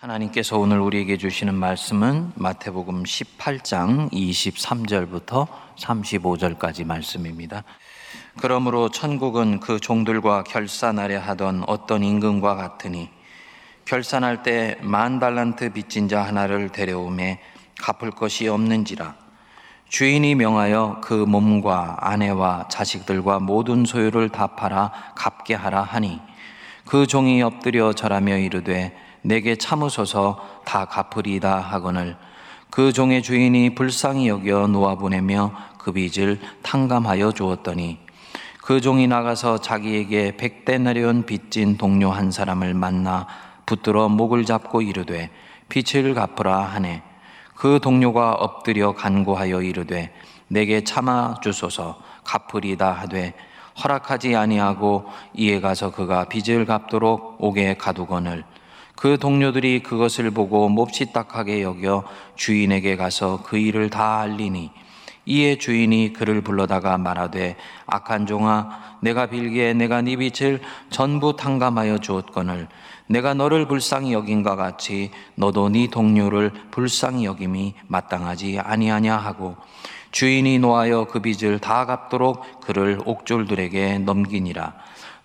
하나님께서 0.00 0.58
오늘 0.58 0.80
우리에게 0.80 1.18
주시는 1.18 1.54
말씀은 1.54 2.32
마태복음 2.34 3.02
18장 3.02 4.10
23절부터 4.10 5.46
35절까지 5.76 6.86
말씀입니다. 6.86 7.64
그러므로 8.40 8.88
천국은 8.88 9.60
그 9.60 9.78
종들과 9.78 10.44
결산하려 10.44 11.20
하던 11.20 11.64
어떤 11.66 12.02
임금과 12.02 12.56
같으니 12.56 13.10
결산할 13.84 14.42
때 14.42 14.78
만 14.80 15.18
달란트 15.18 15.74
빚진 15.74 16.08
자 16.08 16.22
하나를 16.22 16.70
데려오매 16.70 17.38
갚을 17.78 18.12
것이 18.12 18.48
없는지라 18.48 19.16
주인이 19.90 20.34
명하여 20.34 21.02
그 21.04 21.12
몸과 21.12 21.98
아내와 22.00 22.68
자식들과 22.68 23.40
모든 23.40 23.84
소유를 23.84 24.30
다 24.30 24.46
팔아 24.46 24.92
갚게 25.14 25.52
하라 25.52 25.82
하니 25.82 26.20
그 26.86 27.06
종이 27.06 27.42
엎드려 27.42 27.92
절하며 27.92 28.38
이르되 28.38 29.09
내게 29.22 29.56
참으소서 29.56 30.62
다 30.64 30.84
갚으리다 30.84 31.58
하거늘. 31.58 32.16
그 32.70 32.92
종의 32.92 33.22
주인이 33.22 33.74
불쌍히 33.74 34.28
여겨 34.28 34.68
놓아 34.68 34.94
보내며 34.94 35.52
그 35.78 35.92
빚을 35.92 36.40
탕감하여 36.62 37.32
주었더니 37.32 37.98
그 38.62 38.80
종이 38.80 39.08
나가서 39.08 39.58
자기에게 39.58 40.36
백대나리온 40.36 41.26
빚진 41.26 41.76
동료 41.76 42.10
한 42.10 42.30
사람을 42.30 42.74
만나 42.74 43.26
붙들어 43.66 44.08
목을 44.08 44.44
잡고 44.44 44.82
이르되 44.82 45.30
빚을 45.68 46.14
갚으라 46.14 46.60
하네. 46.60 47.02
그 47.54 47.78
동료가 47.82 48.32
엎드려 48.32 48.92
간구하여 48.92 49.62
이르되 49.62 50.14
내게 50.48 50.82
참아 50.82 51.40
주소서 51.42 52.00
갚으리다 52.24 52.92
하되 52.92 53.34
허락하지 53.82 54.36
아니하고 54.36 55.06
이에 55.34 55.60
가서 55.60 55.90
그가 55.90 56.24
빚을 56.24 56.64
갚도록 56.66 57.36
옥에 57.38 57.74
가두거늘 57.74 58.44
그 59.00 59.16
동료들이 59.16 59.82
그것을 59.82 60.30
보고 60.30 60.68
몹시 60.68 61.10
딱하게 61.10 61.62
여겨 61.62 62.04
주인에게 62.36 62.96
가서 62.96 63.42
그 63.42 63.56
일을 63.56 63.88
다 63.88 64.20
알리니 64.20 64.70
이에 65.24 65.56
주인이 65.56 66.12
그를 66.12 66.42
불러다가 66.42 66.98
말하되 66.98 67.56
악한 67.86 68.26
종아 68.26 68.98
내가 69.00 69.24
빌기에 69.24 69.72
내가 69.72 70.02
네 70.02 70.16
빚을 70.16 70.60
전부 70.90 71.34
탕감하여 71.34 71.96
주었거늘 71.98 72.68
내가 73.06 73.32
너를 73.32 73.66
불쌍히 73.68 74.12
여긴과 74.12 74.56
같이 74.56 75.10
너도 75.34 75.70
네 75.70 75.86
동료를 75.86 76.52
불쌍히 76.70 77.24
여김이 77.24 77.76
마땅하지 77.86 78.58
아니하냐 78.58 79.16
하고 79.16 79.56
주인이 80.10 80.58
노하여 80.58 81.06
그 81.06 81.20
빚을 81.20 81.58
다 81.58 81.86
갚도록 81.86 82.60
그를 82.60 83.00
옥졸들에게 83.06 84.00
넘기니라 84.00 84.74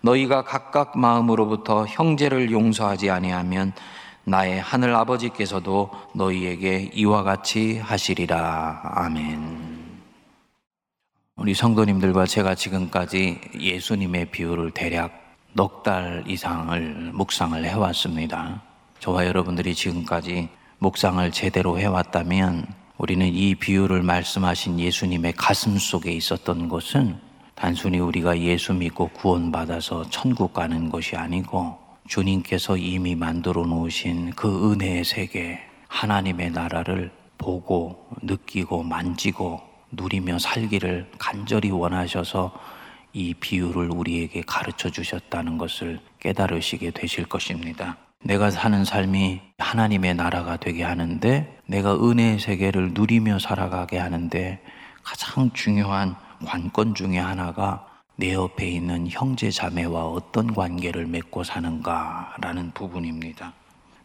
너희가 0.00 0.44
각각 0.44 0.98
마음으로부터 0.98 1.86
형제를 1.86 2.50
용서하지 2.50 3.10
아니하면 3.10 3.72
나의 4.24 4.60
하늘 4.60 4.94
아버지께서도 4.94 5.90
너희에게 6.14 6.90
이와 6.94 7.22
같이 7.22 7.78
하시리라. 7.78 8.80
아멘. 8.82 9.76
우리 11.36 11.54
성도님들과 11.54 12.26
제가 12.26 12.54
지금까지 12.54 13.40
예수님의 13.58 14.30
비유를 14.30 14.70
대략 14.72 15.12
넉 15.52 15.82
달 15.82 16.24
이상을 16.26 17.12
묵상을 17.14 17.64
해왔습니다. 17.64 18.62
저와 18.98 19.26
여러분들이 19.26 19.74
지금까지 19.74 20.48
묵상을 20.78 21.30
제대로 21.30 21.78
해왔다면 21.78 22.66
우리는 22.98 23.26
이 23.26 23.54
비유를 23.54 24.02
말씀하신 24.02 24.80
예수님의 24.80 25.34
가슴 25.34 25.78
속에 25.78 26.12
있었던 26.12 26.68
것은 26.68 27.18
단순히 27.56 27.98
우리가 27.98 28.38
예수 28.38 28.74
믿고 28.74 29.08
구원받아서 29.08 30.10
천국 30.10 30.52
가는 30.52 30.90
것이 30.90 31.16
아니고 31.16 31.78
주님께서 32.06 32.76
이미 32.76 33.14
만들어 33.14 33.64
놓으신 33.64 34.32
그 34.36 34.70
은혜의 34.70 35.04
세계, 35.04 35.60
하나님의 35.88 36.50
나라를 36.50 37.10
보고 37.38 38.08
느끼고 38.22 38.82
만지고 38.82 39.62
누리며 39.90 40.38
살기를 40.38 41.10
간절히 41.18 41.70
원하셔서 41.70 42.52
이 43.14 43.32
비유를 43.32 43.90
우리에게 43.90 44.42
가르쳐 44.46 44.90
주셨다는 44.90 45.56
것을 45.56 46.00
깨달으시게 46.20 46.90
되실 46.90 47.24
것입니다. 47.24 47.96
내가 48.22 48.50
사는 48.50 48.84
삶이 48.84 49.40
하나님의 49.58 50.14
나라가 50.14 50.58
되게 50.58 50.84
하는데 50.84 51.58
내가 51.64 51.94
은혜의 51.94 52.38
세계를 52.38 52.90
누리며 52.92 53.38
살아가게 53.38 53.96
하는데 53.98 54.60
가장 55.02 55.50
중요한 55.54 56.16
관건 56.44 56.94
중에 56.94 57.18
하나가 57.18 57.86
내 58.16 58.32
옆에 58.32 58.68
있는 58.68 59.08
형제 59.10 59.50
자매와 59.50 60.06
어떤 60.06 60.54
관계를 60.54 61.06
맺고 61.06 61.44
사는가라는 61.44 62.72
부분입니다. 62.72 63.52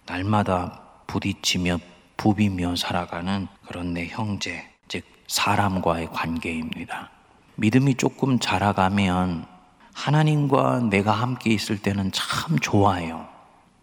날마다 0.06 0.82
부딪히며 1.08 1.80
부비며 2.18 2.76
살아가는 2.76 3.48
그런 3.66 3.94
내 3.94 4.08
형제, 4.08 4.70
즉 4.88 5.04
사람과의 5.28 6.12
관계입니다. 6.12 7.10
믿음이 7.56 7.96
조금 7.96 8.38
자라가면 8.38 9.46
하나님과 9.94 10.90
내가 10.90 11.12
함께 11.12 11.52
있을 11.52 11.82
때는 11.82 12.12
참 12.12 12.60
좋아요. 12.60 13.28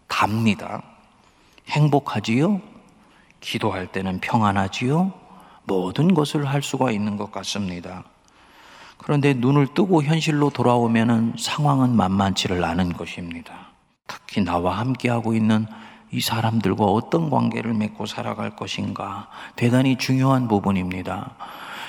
답니다. 0.07 0.81
행복하지요? 1.69 2.61
기도할 3.39 3.87
때는 3.87 4.19
평안하지요? 4.19 5.13
모든 5.63 6.13
것을 6.13 6.45
할 6.45 6.61
수가 6.61 6.91
있는 6.91 7.17
것 7.17 7.31
같습니다. 7.31 8.03
그런데 8.99 9.33
눈을 9.33 9.67
뜨고 9.73 10.03
현실로 10.03 10.49
돌아오면 10.49 11.35
상황은 11.37 11.95
만만치를 11.95 12.63
않은 12.63 12.93
것입니다. 12.93 13.69
특히 14.07 14.43
나와 14.43 14.77
함께하고 14.77 15.33
있는 15.33 15.65
이 16.11 16.21
사람들과 16.21 16.85
어떤 16.85 17.29
관계를 17.29 17.73
맺고 17.73 18.05
살아갈 18.05 18.55
것인가 18.55 19.29
대단히 19.55 19.95
중요한 19.97 20.47
부분입니다. 20.47 21.35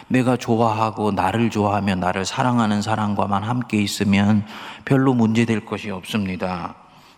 내가 0.08 0.36
좋아하고 0.36 1.12
나를 1.12 1.50
좋아하며 1.50 1.96
나를 1.96 2.24
사랑하는 2.24 2.82
사람과만 2.82 3.42
함께 3.42 3.80
있으면 3.80 4.44
별로 4.84 5.14
문제될 5.14 5.64
것이 5.64 5.90
없습니다. 5.90 6.74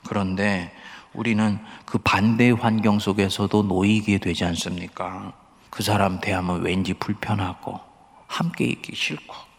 그런데 0.06 0.72
우리는 1.14 1.58
그 1.84 1.98
반대 1.98 2.50
환경 2.50 2.98
속에서도 2.98 3.62
놓이게 3.62 4.18
되지 4.18 4.44
않습니까? 4.46 5.32
그 5.70 5.82
사람 5.82 6.20
대하면 6.20 6.62
왠지 6.62 6.94
불편하고 6.94 7.80
함께 8.26 8.64
있기 8.64 8.94
싫고 8.94 9.51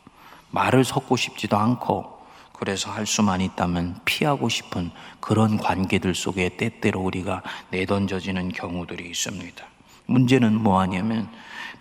말을 0.54 0.84
섞고 0.84 1.18
싶지도 1.18 1.58
않고 1.58 2.14
그래서 2.54 2.92
할 2.92 3.06
수만 3.06 3.42
있다면 3.42 4.00
피하고 4.06 4.48
싶은 4.48 4.92
그런 5.20 5.58
관계들 5.58 6.16
속에 6.16 6.50
때때로 6.56 7.02
우리가 7.02 7.42
내던져지는 7.72 8.50
경우들이 8.50 9.10
있습니다. 9.10 9.66
문제는 10.06 10.62
뭐하냐면 10.62 11.28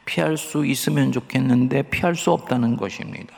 피할 0.07 0.37
수 0.37 0.65
있으면 0.67 1.13
좋겠는데 1.13 1.83
피할 1.83 2.17
수 2.17 2.33
없다는 2.33 2.77
것입니다. 2.77 3.35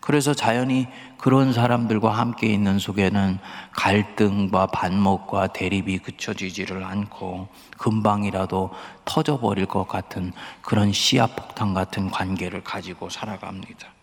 그래서 0.00 0.32
자연히 0.32 0.88
그런 1.18 1.52
사람들과 1.52 2.10
함께 2.10 2.46
있는 2.46 2.78
속에는 2.78 3.38
갈등과 3.72 4.68
반목과 4.68 5.48
대립이 5.48 5.98
그쳐지지를 5.98 6.82
않고 6.82 7.48
금방이라도 7.76 8.70
터져버릴 9.04 9.66
것 9.66 9.86
같은 9.86 10.32
그런 10.62 10.92
시야폭탄 10.92 11.74
같은 11.74 12.10
관계를 12.10 12.64
가지고 12.64 13.10
살아갑니다. 13.10 13.97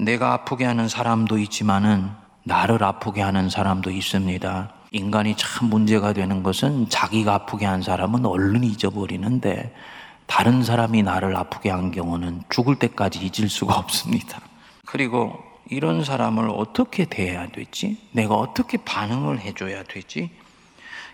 내가 0.00 0.32
아프게 0.32 0.64
하는 0.64 0.88
사람도 0.88 1.36
있지만은 1.38 2.10
나를 2.42 2.82
아프게 2.82 3.20
하는 3.20 3.50
사람도 3.50 3.90
있습니다. 3.90 4.72
인간이 4.92 5.36
참 5.36 5.68
문제가 5.68 6.14
되는 6.14 6.42
것은 6.42 6.88
자기가 6.88 7.34
아프게 7.34 7.66
한 7.66 7.82
사람은 7.82 8.24
얼른 8.24 8.64
잊어버리는데 8.64 9.74
다른 10.26 10.64
사람이 10.64 11.02
나를 11.02 11.36
아프게 11.36 11.68
한 11.68 11.90
경우는 11.90 12.44
죽을 12.48 12.76
때까지 12.76 13.18
잊을 13.20 13.50
수가 13.50 13.74
없습니다. 13.74 14.40
그리고 14.86 15.38
이런 15.68 16.02
사람을 16.02 16.48
어떻게 16.48 17.04
대해야 17.04 17.48
되지? 17.48 17.98
내가 18.12 18.36
어떻게 18.36 18.78
반응을 18.78 19.40
해줘야 19.40 19.82
되지? 19.84 20.30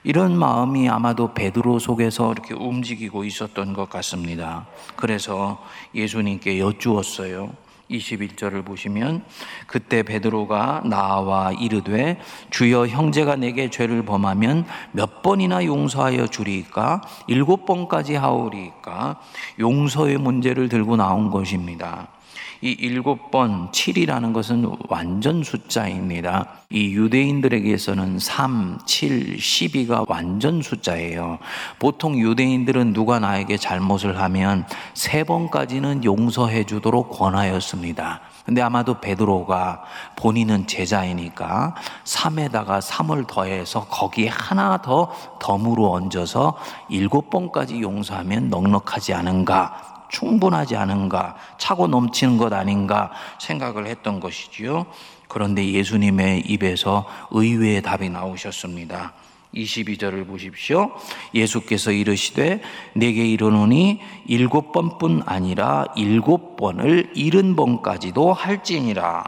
이런 0.04 0.38
마음이 0.38 0.88
아마도 0.88 1.34
베드로 1.34 1.80
속에서 1.80 2.30
이렇게 2.30 2.54
움직이고 2.54 3.24
있었던 3.24 3.72
것 3.72 3.90
같습니다. 3.90 4.66
그래서 4.94 5.60
예수님께 5.92 6.60
여쭈었어요. 6.60 7.65
21절을 7.90 8.64
보시면 8.64 9.24
그때 9.66 10.02
베드로가 10.02 10.82
나와 10.84 11.52
이르되 11.52 12.20
주여 12.50 12.86
형제가 12.86 13.36
내게 13.36 13.70
죄를 13.70 14.04
범하면 14.04 14.66
몇 14.92 15.22
번이나 15.22 15.64
용서하여 15.64 16.26
주리까 16.28 17.02
일곱 17.26 17.66
번까지 17.66 18.14
하오리까 18.14 19.20
용서의 19.58 20.18
문제를 20.18 20.68
들고 20.68 20.96
나온 20.96 21.30
것입니다. 21.30 22.08
이 22.62 22.70
일곱 22.70 23.30
번 23.30 23.70
7이라는 23.70 24.32
것은 24.32 24.70
완전 24.88 25.42
숫자입니다. 25.42 26.48
이 26.70 26.94
유대인들에게서는 26.94 28.18
3, 28.18 28.78
7, 28.86 29.36
12가 29.36 30.08
완전 30.08 30.62
숫자예요. 30.62 31.38
보통 31.78 32.18
유대인들은 32.18 32.92
누가 32.92 33.18
나에게 33.18 33.56
잘못을 33.56 34.18
하면 34.20 34.66
세 34.94 35.24
번까지는 35.24 36.04
용서해 36.04 36.64
주도록 36.64 37.10
권하였습니다. 37.10 38.20
근데 38.46 38.62
아마도 38.62 39.00
베드로가 39.00 39.82
본인은 40.16 40.66
제자이니까 40.66 41.74
3에다가 42.04 42.80
3을 42.80 43.26
더해서 43.26 43.84
거기에 43.86 44.28
하나 44.28 44.80
더 44.80 45.12
덤으로 45.40 45.92
얹어서 45.92 46.56
일곱 46.88 47.28
번까지 47.28 47.80
용서하면 47.80 48.48
넉넉하지 48.48 49.14
않은가 49.14 49.95
충분하지 50.10 50.76
않은가, 50.76 51.36
차고 51.58 51.86
넘치는 51.88 52.36
것 52.36 52.52
아닌가 52.52 53.10
생각을 53.40 53.86
했던 53.86 54.20
것이지요. 54.20 54.86
그런데 55.28 55.68
예수님의 55.70 56.42
입에서 56.46 57.06
의외의 57.30 57.82
답이 57.82 58.08
나오셨습니다. 58.10 59.12
22절을 59.54 60.26
보십시오. 60.26 60.92
예수께서 61.34 61.90
이르시되 61.90 62.60
내게 62.94 63.26
이르노니 63.26 64.00
일곱 64.26 64.72
번뿐 64.72 65.22
아니라 65.24 65.86
일곱 65.96 66.56
번을 66.56 67.10
일흔 67.14 67.56
번까지도 67.56 68.32
할지니라. 68.32 69.24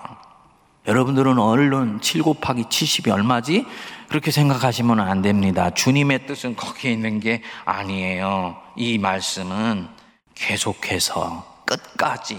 여러분들은 0.86 1.38
얼른 1.38 2.00
7 2.00 2.22
곱하기 2.22 2.64
70이 2.64 3.10
얼마지? 3.10 3.66
그렇게 4.08 4.30
생각하시면 4.30 5.00
안 5.00 5.20
됩니다. 5.20 5.70
주님의 5.70 6.26
뜻은 6.26 6.56
거기에 6.56 6.92
있는 6.92 7.20
게 7.20 7.42
아니에요. 7.66 8.56
이 8.76 8.96
말씀은 8.96 9.97
계속해서 10.38 11.44
끝까지 11.64 12.38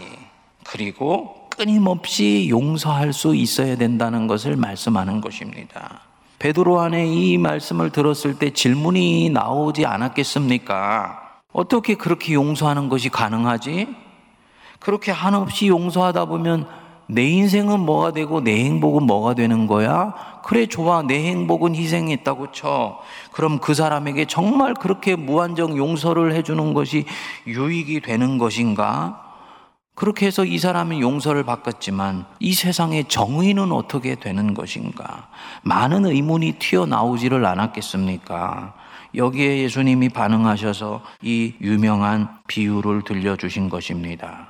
그리고 0.63 1.47
끊임없이 1.49 2.47
용서할 2.49 3.11
수 3.13 3.35
있어야 3.35 3.75
된다는 3.75 4.27
것을 4.27 4.55
말씀하는 4.55 5.21
것입니다. 5.21 6.01
베드로 6.39 6.79
안에 6.79 7.05
이 7.07 7.37
말씀을 7.37 7.91
들었을 7.91 8.39
때 8.39 8.51
질문이 8.51 9.29
나오지 9.29 9.85
않았겠습니까? 9.85 11.41
어떻게 11.51 11.95
그렇게 11.95 12.33
용서하는 12.33 12.87
것이 12.87 13.09
가능하지? 13.09 13.87
그렇게 14.79 15.11
한없이 15.11 15.67
용서하다 15.67 16.25
보면 16.25 16.65
내 17.11 17.27
인생은 17.27 17.79
뭐가 17.79 18.11
되고 18.11 18.39
내 18.39 18.63
행복은 18.65 19.03
뭐가 19.03 19.33
되는 19.33 19.65
거야? 19.65 20.13
그래, 20.43 20.67
좋아. 20.67 21.01
내 21.01 21.27
행복은 21.27 21.75
희생했다고 21.75 22.51
쳐. 22.51 22.99
그럼 23.31 23.57
그 23.57 23.73
사람에게 23.73 24.25
정말 24.25 24.75
그렇게 24.75 25.15
무한정 25.15 25.75
용서를 25.75 26.35
해주는 26.35 26.75
것이 26.75 27.05
유익이 27.47 28.01
되는 28.01 28.37
것인가? 28.37 29.25
그렇게 29.95 30.27
해서 30.27 30.45
이 30.45 30.59
사람은 30.59 30.99
용서를 30.99 31.43
받았지만 31.43 32.25
이 32.39 32.53
세상의 32.53 33.05
정의는 33.05 33.71
어떻게 33.71 34.13
되는 34.13 34.53
것인가? 34.53 35.29
많은 35.63 36.05
의문이 36.05 36.53
튀어나오지를 36.59 37.43
않았겠습니까? 37.43 38.75
여기에 39.15 39.63
예수님이 39.63 40.09
반응하셔서 40.09 41.01
이 41.23 41.55
유명한 41.59 42.29
비유를 42.47 43.01
들려주신 43.01 43.69
것입니다. 43.69 44.47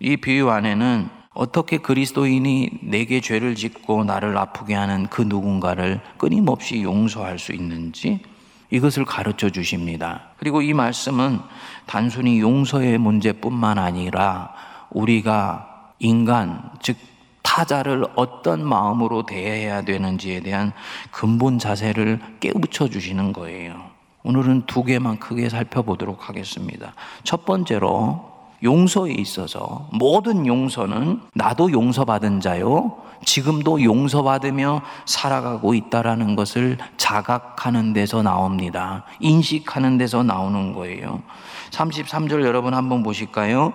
이 0.00 0.16
비유 0.16 0.50
안에는 0.50 1.19
어떻게 1.40 1.78
그리스도인이 1.78 2.68
내게 2.82 3.22
죄를 3.22 3.54
짓고 3.54 4.04
나를 4.04 4.36
아프게 4.36 4.74
하는 4.74 5.06
그 5.06 5.22
누군가를 5.22 6.02
끊임없이 6.18 6.82
용서할 6.82 7.38
수 7.38 7.52
있는지 7.52 8.20
이것을 8.68 9.06
가르쳐 9.06 9.48
주십니다. 9.48 10.32
그리고 10.36 10.60
이 10.60 10.74
말씀은 10.74 11.40
단순히 11.86 12.40
용서의 12.40 12.98
문제뿐만 12.98 13.78
아니라 13.78 14.52
우리가 14.90 15.92
인간, 15.98 16.72
즉 16.82 16.98
타자를 17.40 18.04
어떤 18.16 18.62
마음으로 18.62 19.24
대해야 19.24 19.80
되는지에 19.80 20.40
대한 20.40 20.72
근본 21.10 21.58
자세를 21.58 22.20
깨우쳐 22.40 22.90
주시는 22.90 23.32
거예요. 23.32 23.88
오늘은 24.24 24.66
두 24.66 24.84
개만 24.84 25.18
크게 25.18 25.48
살펴보도록 25.48 26.28
하겠습니다. 26.28 26.92
첫 27.24 27.46
번째로 27.46 28.29
용서에 28.62 29.12
있어서 29.12 29.88
모든 29.92 30.46
용서는 30.46 31.20
나도 31.34 31.72
용서받은 31.72 32.40
자요. 32.40 32.96
지금도 33.24 33.82
용서받으며 33.82 34.82
살아가고 35.04 35.74
있다라는 35.74 36.36
것을 36.36 36.78
자각하는 36.96 37.92
데서 37.92 38.22
나옵니다. 38.22 39.04
인식하는 39.20 39.98
데서 39.98 40.22
나오는 40.22 40.72
거예요. 40.72 41.22
33절 41.70 42.44
여러분 42.44 42.74
한번 42.74 43.02
보실까요? 43.02 43.72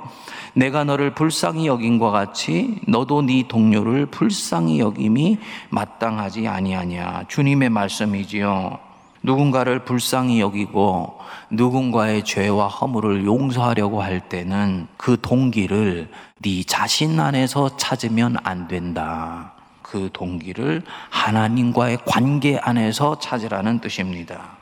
내가 0.53 0.83
너를 0.83 1.13
불쌍히 1.13 1.67
여긴과 1.67 2.11
같이 2.11 2.79
너도 2.87 3.21
네 3.21 3.47
동료를 3.47 4.07
불쌍히 4.07 4.79
여김이 4.79 5.37
마땅하지 5.69 6.47
아니하냐. 6.47 7.25
주님의 7.27 7.69
말씀이지요. 7.69 8.84
누군가를 9.25 9.85
불쌍히 9.85 10.39
여기고 10.39 11.19
누군가의 11.49 12.23
죄와 12.23 12.67
허물을 12.67 13.25
용서하려고 13.25 14.01
할 14.01 14.29
때는 14.29 14.87
그 14.97 15.17
동기를 15.19 16.09
네 16.41 16.63
자신 16.63 17.19
안에서 17.19 17.75
찾으면 17.75 18.37
안 18.43 18.67
된다. 18.67 19.53
그 19.81 20.09
동기를 20.13 20.83
하나님과의 21.09 21.99
관계 22.05 22.57
안에서 22.57 23.19
찾으라는 23.19 23.79
뜻입니다. 23.79 24.57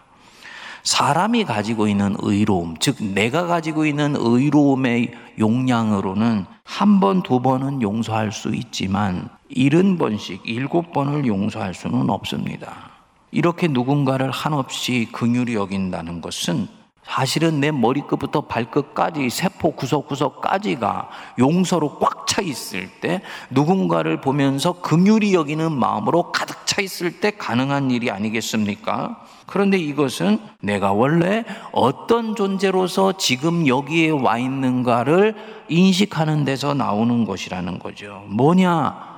사람이 0.83 1.45
가지고 1.45 1.87
있는 1.87 2.15
의로움, 2.19 2.75
즉 2.77 3.01
내가 3.01 3.45
가지고 3.47 3.85
있는 3.85 4.15
의로움의 4.17 5.13
용량으로는 5.39 6.45
한 6.65 6.99
번, 6.99 7.23
두 7.23 7.41
번은 7.41 7.81
용서할 7.81 8.31
수 8.31 8.53
있지만 8.53 9.29
일흔 9.47 9.97
번씩 9.97 10.41
일곱 10.45 10.91
번을 10.91 11.25
용서할 11.25 11.73
수는 11.73 12.09
없습니다. 12.09 12.92
이렇게 13.33 13.67
누군가를 13.67 14.31
한없이 14.31 15.09
긍휼히 15.11 15.55
여긴다는 15.55 16.21
것은 16.21 16.67
사실은 17.03 17.59
내 17.59 17.71
머리끝부터 17.71 18.41
발끝까지 18.41 19.29
세포 19.29 19.71
구석구석까지가 19.71 21.09
용서로 21.39 21.99
꽉 21.99 22.23
차 22.33 22.41
있을 22.41 22.89
때 22.99 23.21
누군가를 23.51 24.19
보면서 24.19 24.73
긍휼히 24.81 25.35
여기는 25.35 25.71
마음으로 25.71 26.31
가득 26.31 26.65
차 26.65 26.81
있을 26.81 27.19
때 27.19 27.29
가능한 27.29 27.91
일이 27.91 28.09
아니겠습니까? 28.09 29.23
그런데 29.45 29.77
이것은 29.77 30.39
내가 30.59 30.93
원래 30.93 31.45
어떤 31.71 32.35
존재로서 32.35 33.19
지금 33.19 33.67
여기에 33.67 34.09
와 34.09 34.39
있는가를 34.39 35.35
인식하는 35.69 36.43
데서 36.43 36.73
나오는 36.73 37.23
것이라는 37.23 37.77
거죠. 37.77 38.23
뭐냐? 38.29 39.13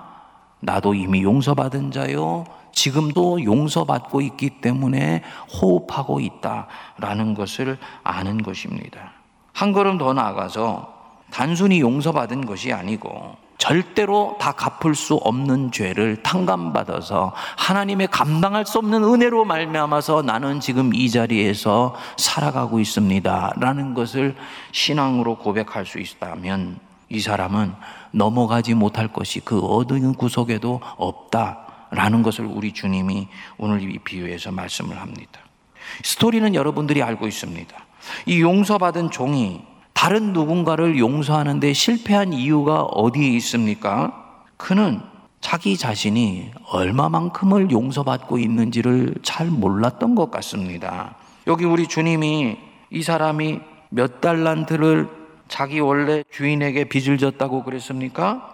나도 0.60 0.94
이미 0.94 1.24
용서받은 1.24 1.92
자요. 1.92 2.44
지금도 2.76 3.44
용서받고 3.44 4.22
있기 4.22 4.62
때문에 4.62 5.24
호흡하고 5.52 6.20
있다라는 6.20 7.34
것을 7.34 7.80
아는 8.04 8.44
것입니다. 8.44 9.14
한 9.54 9.72
걸음 9.72 9.98
더 9.98 10.14
나아가서 10.14 10.94
단순히 11.32 11.80
용서받은 11.80 12.46
것이 12.46 12.72
아니고 12.72 13.38
절대로 13.58 14.38
다 14.40 14.52
갚을 14.52 14.94
수 14.94 15.16
없는 15.16 15.72
죄를 15.72 16.22
탕감받아서 16.22 17.34
하나님의 17.58 18.08
감당할 18.08 18.66
수 18.66 18.78
없는 18.78 19.04
은혜로 19.04 19.46
말미암아서 19.46 20.22
나는 20.22 20.60
지금 20.60 20.94
이 20.94 21.10
자리에서 21.10 21.96
살아가고 22.18 22.80
있습니다라는 22.80 23.94
것을 23.94 24.36
신앙으로 24.72 25.38
고백할 25.38 25.86
수 25.86 26.00
있다면 26.00 26.80
이 27.10 27.20
사람은 27.20 27.74
넘어가지 28.12 28.74
못할 28.74 29.08
것이 29.08 29.40
그 29.40 29.62
어느 29.64 30.12
구석에도 30.14 30.82
없다. 30.98 31.65
라는 31.96 32.22
것을 32.22 32.46
우리 32.46 32.72
주님이 32.72 33.28
오늘 33.58 33.82
이 33.82 33.98
비유에서 34.00 34.52
말씀을 34.52 35.00
합니다. 35.00 35.40
스토리는 36.04 36.54
여러분들이 36.56 37.02
알고 37.02 37.28
있습니다. 37.28 37.76
이 38.26 38.42
용서받은 38.42 39.12
종이 39.12 39.62
다른 39.94 40.34
누군가를 40.34 41.00
용서하는데 41.00 41.74
실패한 41.74 42.34
이유가 42.34 42.84
어디에 42.84 43.28
있습니까? 43.38 44.44
그는 44.58 45.02
자기 45.42 45.78
자신이 45.78 46.52
얼마만큼을 46.72 47.72
용서받고 47.72 48.40
있는지를 48.40 49.16
잘 49.22 49.48
몰랐던 49.48 50.16
것 50.16 50.32
같습니다. 50.32 51.16
여기 51.48 51.66
우리 51.66 51.88
주님이 51.88 52.58
이 52.90 53.04
사람이 53.04 53.60
몇 53.90 54.22
달란트를 54.22 55.08
자기 55.48 55.80
원래 55.80 56.24
주인에게 56.32 56.86
빚을 56.86 57.18
졌다고 57.18 57.64
그랬습니까? 57.64 58.52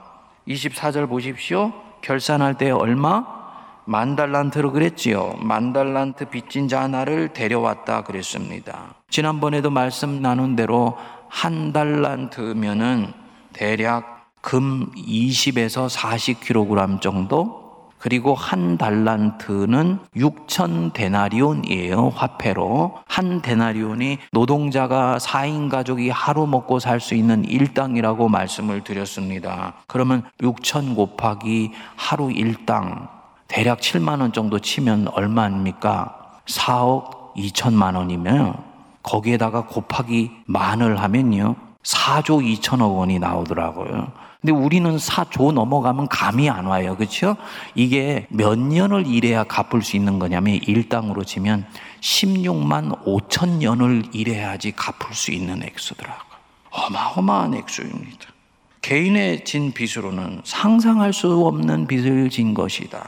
24절 0.47 1.07
보십시오. 1.07 1.71
결산할 2.01 2.57
때 2.57 2.71
얼마? 2.71 3.25
만 3.85 4.15
달란트로 4.15 4.71
그랬지요. 4.71 5.35
만 5.39 5.73
달란트 5.73 6.29
빚진 6.29 6.67
자 6.67 6.81
하나를 6.81 7.33
데려왔다 7.33 8.03
그랬습니다. 8.03 8.95
지난번에도 9.09 9.69
말씀 9.69 10.21
나눈 10.21 10.55
대로 10.55 10.97
한 11.29 11.73
달란트면은 11.73 13.13
대략 13.53 14.31
금 14.41 14.91
20에서 14.95 15.89
40kg 15.89 17.01
정도? 17.01 17.60
그리고 18.01 18.33
한 18.33 18.79
달란트는 18.79 19.99
6천 20.17 20.91
데나리온이에요. 20.93 22.09
화폐로. 22.15 22.97
한 23.05 23.43
데나리온이 23.43 24.17
노동자가 24.31 25.19
4인 25.19 25.69
가족이 25.69 26.09
하루 26.09 26.47
먹고 26.47 26.79
살 26.79 26.99
수 26.99 27.13
있는 27.15 27.45
일당이라고 27.45 28.27
말씀을 28.27 28.83
드렸습니다. 28.83 29.73
그러면 29.87 30.23
6천 30.39 30.95
곱하기 30.95 31.71
하루 31.95 32.31
일당 32.31 33.07
대략 33.47 33.79
7만 33.79 34.21
원 34.21 34.33
정도 34.33 34.59
치면 34.59 35.07
얼마입니까? 35.09 36.15
4억 36.47 37.35
2천만 37.35 37.95
원이면 37.95 38.55
거기에다가 39.03 39.65
곱하기 39.65 40.31
만을 40.47 41.01
하면요. 41.01 41.55
4조 41.83 42.59
2천억 42.59 42.95
원이 42.97 43.19
나오더라고요. 43.19 44.11
근데 44.41 44.53
우리는 44.53 44.97
4조 44.97 45.53
넘어가면 45.53 46.07
감이 46.07 46.49
안 46.49 46.65
와요. 46.65 46.97
그렇죠? 46.97 47.37
이게 47.75 48.25
몇 48.29 48.57
년을 48.57 49.05
일해야 49.05 49.43
갚을 49.43 49.83
수 49.83 49.95
있는 49.95 50.17
거냐면 50.17 50.55
일당으로 50.55 51.23
치면 51.23 51.67
16만 52.01 53.05
5천 53.05 53.59
년을 53.59 54.03
일해야지 54.13 54.71
갚을 54.71 55.13
수 55.13 55.31
있는 55.31 55.61
액수더라고요. 55.61 56.31
어마어마한 56.71 57.53
액수입니다. 57.53 58.29
개인의 58.81 59.45
진 59.45 59.73
빚으로는 59.73 60.41
상상할 60.43 61.13
수 61.13 61.45
없는 61.45 61.85
빚을 61.85 62.31
진 62.31 62.55
것이다. 62.55 63.07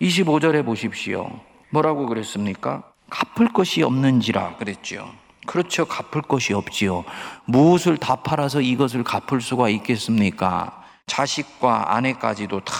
25절에 0.00 0.64
보십시오. 0.64 1.28
뭐라고 1.70 2.06
그랬습니까? 2.06 2.84
갚을 3.10 3.52
것이 3.52 3.82
없는지라 3.82 4.58
그랬죠. 4.58 5.10
그렇죠. 5.46 5.84
갚을 5.84 6.22
것이 6.22 6.54
없지요. 6.54 7.04
무엇을 7.46 7.96
다 7.96 8.16
팔아서 8.16 8.60
이것을 8.60 9.02
갚을 9.04 9.40
수가 9.40 9.68
있겠습니까? 9.68 10.82
자식과 11.06 11.94
아내까지도 11.96 12.60
다 12.60 12.74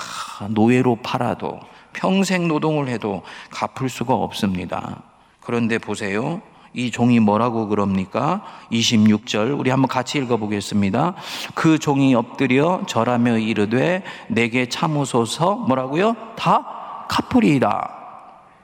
노예로 0.48 0.96
팔아도 1.02 1.60
평생 1.92 2.48
노동을 2.48 2.88
해도 2.88 3.22
갚을 3.50 3.88
수가 3.88 4.14
없습니다. 4.14 5.02
그런데 5.40 5.78
보세요. 5.78 6.40
이 6.74 6.90
종이 6.90 7.20
뭐라고 7.20 7.68
그럽니까? 7.68 8.42
26절 8.70 9.58
우리 9.58 9.70
한번 9.70 9.88
같이 9.88 10.18
읽어보겠습니다. 10.18 11.14
그 11.54 11.78
종이 11.78 12.14
엎드려 12.14 12.82
절하며 12.86 13.38
이르되 13.38 14.02
내게 14.28 14.68
참으소서 14.68 15.56
뭐라고요? 15.56 16.16
다 16.36 17.06
갚으리이다. 17.08 17.90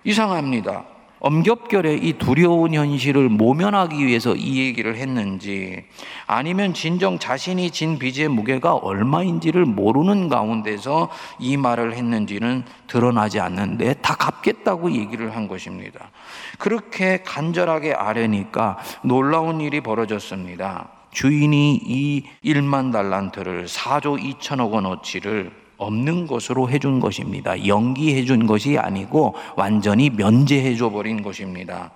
이상합니다. 0.04 0.84
엄격결에 1.20 1.96
이 1.96 2.12
두려운 2.14 2.74
현실을 2.74 3.28
모면하기 3.28 4.06
위해서 4.06 4.34
이 4.36 4.58
얘기를 4.58 4.96
했는지 4.96 5.84
아니면 6.26 6.74
진정 6.74 7.18
자신이 7.18 7.70
진 7.70 7.98
빚의 7.98 8.28
무게가 8.28 8.74
얼마인지를 8.74 9.64
모르는 9.64 10.28
가운데서 10.28 11.08
이 11.38 11.56
말을 11.56 11.94
했는지는 11.94 12.64
드러나지 12.86 13.40
않는데 13.40 13.94
다 13.94 14.14
갚겠다고 14.14 14.92
얘기를 14.92 15.34
한 15.34 15.48
것입니다. 15.48 16.10
그렇게 16.58 17.22
간절하게 17.24 17.94
아뢰니까 17.94 18.78
놀라운 19.02 19.60
일이 19.60 19.80
벌어졌습니다. 19.80 20.88
주인이 21.10 21.80
이 21.84 22.24
1만 22.44 22.92
달란트를 22.92 23.66
4조 23.66 24.38
2천억 24.38 24.72
원어치를 24.72 25.50
없는 25.78 26.26
것으로 26.26 26.68
해준 26.68 27.00
것입니다. 27.00 27.66
연기해 27.66 28.24
준 28.24 28.46
것이 28.46 28.76
아니고 28.76 29.34
완전히 29.56 30.10
면제해 30.10 30.76
줘 30.76 30.90
버린 30.90 31.22
것입니다. 31.22 31.90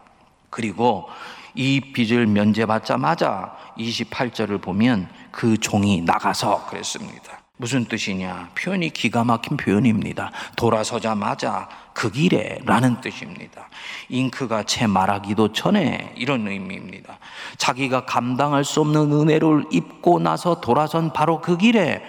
그리고 0.48 1.08
이 1.54 1.80
빚을 1.92 2.26
면제받자마자 2.26 3.54
28절을 3.76 4.62
보면 4.62 5.08
그 5.30 5.58
종이 5.58 6.00
나가서 6.00 6.66
그랬습니다. 6.66 7.42
무슨 7.58 7.84
뜻이냐? 7.84 8.50
표현이 8.56 8.90
기가 8.90 9.24
막힌 9.24 9.56
표현입니다. 9.56 10.32
돌아서자마자 10.56 11.68
그 11.92 12.10
길에 12.10 12.58
라는 12.64 13.00
뜻입니다. 13.00 13.68
잉크가 14.08 14.64
채 14.64 14.86
말하기도 14.86 15.52
전에 15.52 16.12
이런 16.16 16.48
의미입니다. 16.48 17.18
자기가 17.58 18.04
감당할 18.06 18.64
수 18.64 18.80
없는 18.80 19.12
은혜를 19.12 19.66
입고 19.70 20.18
나서 20.18 20.60
돌아선 20.60 21.12
바로 21.12 21.40
그 21.40 21.56
길에 21.56 22.02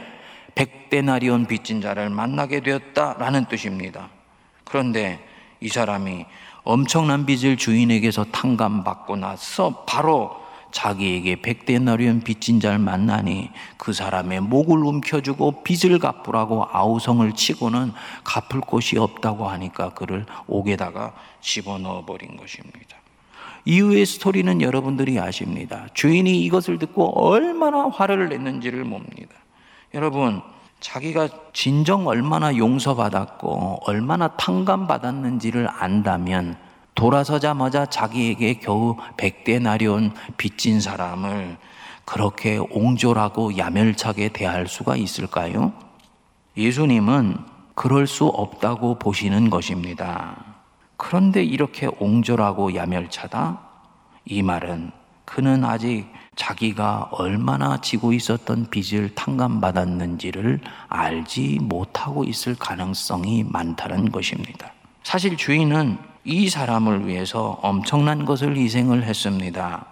백데나리온 0.55 1.45
빚진 1.45 1.81
자를 1.81 2.09
만나게 2.09 2.61
되었다라는 2.61 3.45
뜻입니다. 3.45 4.09
그런데 4.63 5.19
이 5.59 5.69
사람이 5.69 6.25
엄청난 6.63 7.25
빚을 7.25 7.57
주인에게서 7.57 8.25
탕감받고 8.25 9.17
나서 9.17 9.83
바로 9.87 10.43
자기에게 10.71 11.41
백데나리온 11.41 12.21
빚진 12.21 12.59
자를 12.59 12.79
만나니 12.79 13.51
그 13.77 13.93
사람의 13.93 14.41
목을 14.41 14.83
움켜주고 14.83 15.63
빚을 15.63 15.99
갚으라고 15.99 16.67
아우성을 16.71 17.31
치고는 17.33 17.93
갚을 18.23 18.61
곳이 18.61 18.97
없다고 18.97 19.47
하니까 19.47 19.89
그를 19.89 20.25
옥에다가 20.47 21.13
집어넣어 21.41 22.05
버린 22.05 22.35
것입니다. 22.37 22.97
이후의 23.65 24.05
스토리는 24.05 24.61
여러분들이 24.61 25.19
아십니다. 25.19 25.87
주인이 25.93 26.43
이것을 26.43 26.79
듣고 26.79 27.23
얼마나 27.23 27.87
화를 27.87 28.29
냈는지를 28.29 28.83
봅니다. 28.83 29.35
여러분, 29.93 30.41
자기가 30.79 31.29
진정 31.53 32.07
얼마나 32.07 32.57
용서받았고 32.57 33.81
얼마나 33.85 34.27
탕감받았는지를 34.29 35.67
안다면 35.69 36.57
돌아서자마자 36.95 37.85
자기에게 37.85 38.55
겨우 38.55 38.97
백대 39.17 39.59
나리온 39.59 40.13
빚진 40.35 40.81
사람을 40.81 41.57
그렇게 42.05 42.57
옹졸하고 42.57 43.57
야멸차게 43.57 44.29
대할 44.29 44.67
수가 44.67 44.95
있을까요? 44.95 45.71
예수님은 46.57 47.37
그럴 47.75 48.07
수 48.07 48.25
없다고 48.25 48.99
보시는 48.99 49.49
것입니다. 49.49 50.35
그런데 50.97 51.43
이렇게 51.43 51.87
옹졸하고 51.99 52.75
야멸차다? 52.75 53.59
이 54.25 54.41
말은 54.41 54.91
그는 55.33 55.65
아직 55.65 56.05
자기가 56.35 57.09
얼마나 57.11 57.81
지고 57.81 58.13
있었던 58.13 58.67
빚을 58.69 59.15
탕감받았는지를 59.15 60.59
알지 60.89 61.57
못하고 61.59 62.23
있을 62.23 62.53
가능성이 62.53 63.43
많다는 63.43 64.11
것입니다. 64.11 64.71
사실 65.01 65.35
주인은 65.35 65.97
이 66.23 66.49
사람을 66.49 67.07
위해서 67.07 67.57
엄청난 67.63 68.25
것을 68.25 68.55
희생을 68.55 69.05
했습니다. 69.05 69.87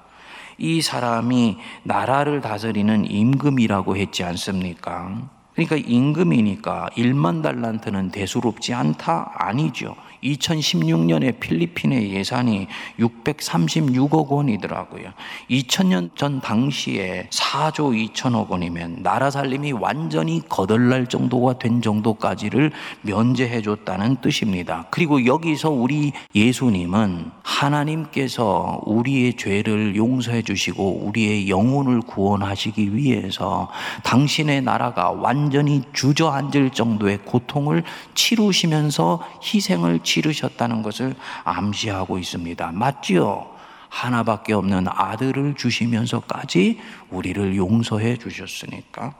이 0.59 0.79
사람이 0.83 1.57
나라를 1.85 2.41
다스리는 2.41 3.09
임금이라고 3.09 3.97
했지 3.97 4.23
않습니까? 4.23 5.27
그러니까 5.55 5.75
임금이니까 5.75 6.89
1만 6.95 7.41
달란트는 7.41 8.11
대수롭지 8.11 8.75
않다? 8.75 9.31
아니죠. 9.33 9.95
2016년에 10.23 11.39
필리핀의 11.39 12.13
예산이 12.13 12.67
636억 12.99 14.29
원이더라고요. 14.29 15.11
2000년 15.49 16.15
전 16.15 16.41
당시에 16.41 17.27
4조 17.29 18.13
2천억 18.13 18.49
원이면 18.49 19.03
나라 19.03 19.31
살림이 19.31 19.71
완전히 19.71 20.41
거덜날 20.47 21.07
정도가 21.07 21.59
된 21.59 21.81
정도까지를 21.81 22.71
면제해 23.01 23.61
줬다는 23.61 24.17
뜻입니다. 24.17 24.87
그리고 24.91 25.25
여기서 25.25 25.69
우리 25.69 26.11
예수님은 26.35 27.31
하나님께서 27.43 28.81
우리의 28.85 29.35
죄를 29.35 29.95
용서해 29.95 30.41
주시고 30.41 31.05
우리의 31.05 31.49
영혼을 31.49 32.01
구원하시기 32.01 32.95
위해서 32.95 33.69
당신의 34.03 34.61
나라가 34.61 35.11
완전히 35.11 35.81
주저앉을 35.93 36.71
정도의 36.71 37.19
고통을 37.19 37.83
치루시면서 38.13 39.23
희생을 39.43 39.99
치르셨다는 40.11 40.81
것을 40.81 41.15
암시하고 41.45 42.17
있습니다. 42.17 42.71
맞지요? 42.73 43.49
하나밖에 43.87 44.53
없는 44.53 44.87
아들을 44.89 45.55
주시면서까지 45.55 46.79
우리를 47.09 47.55
용서해 47.55 48.17
주셨으니까. 48.17 49.13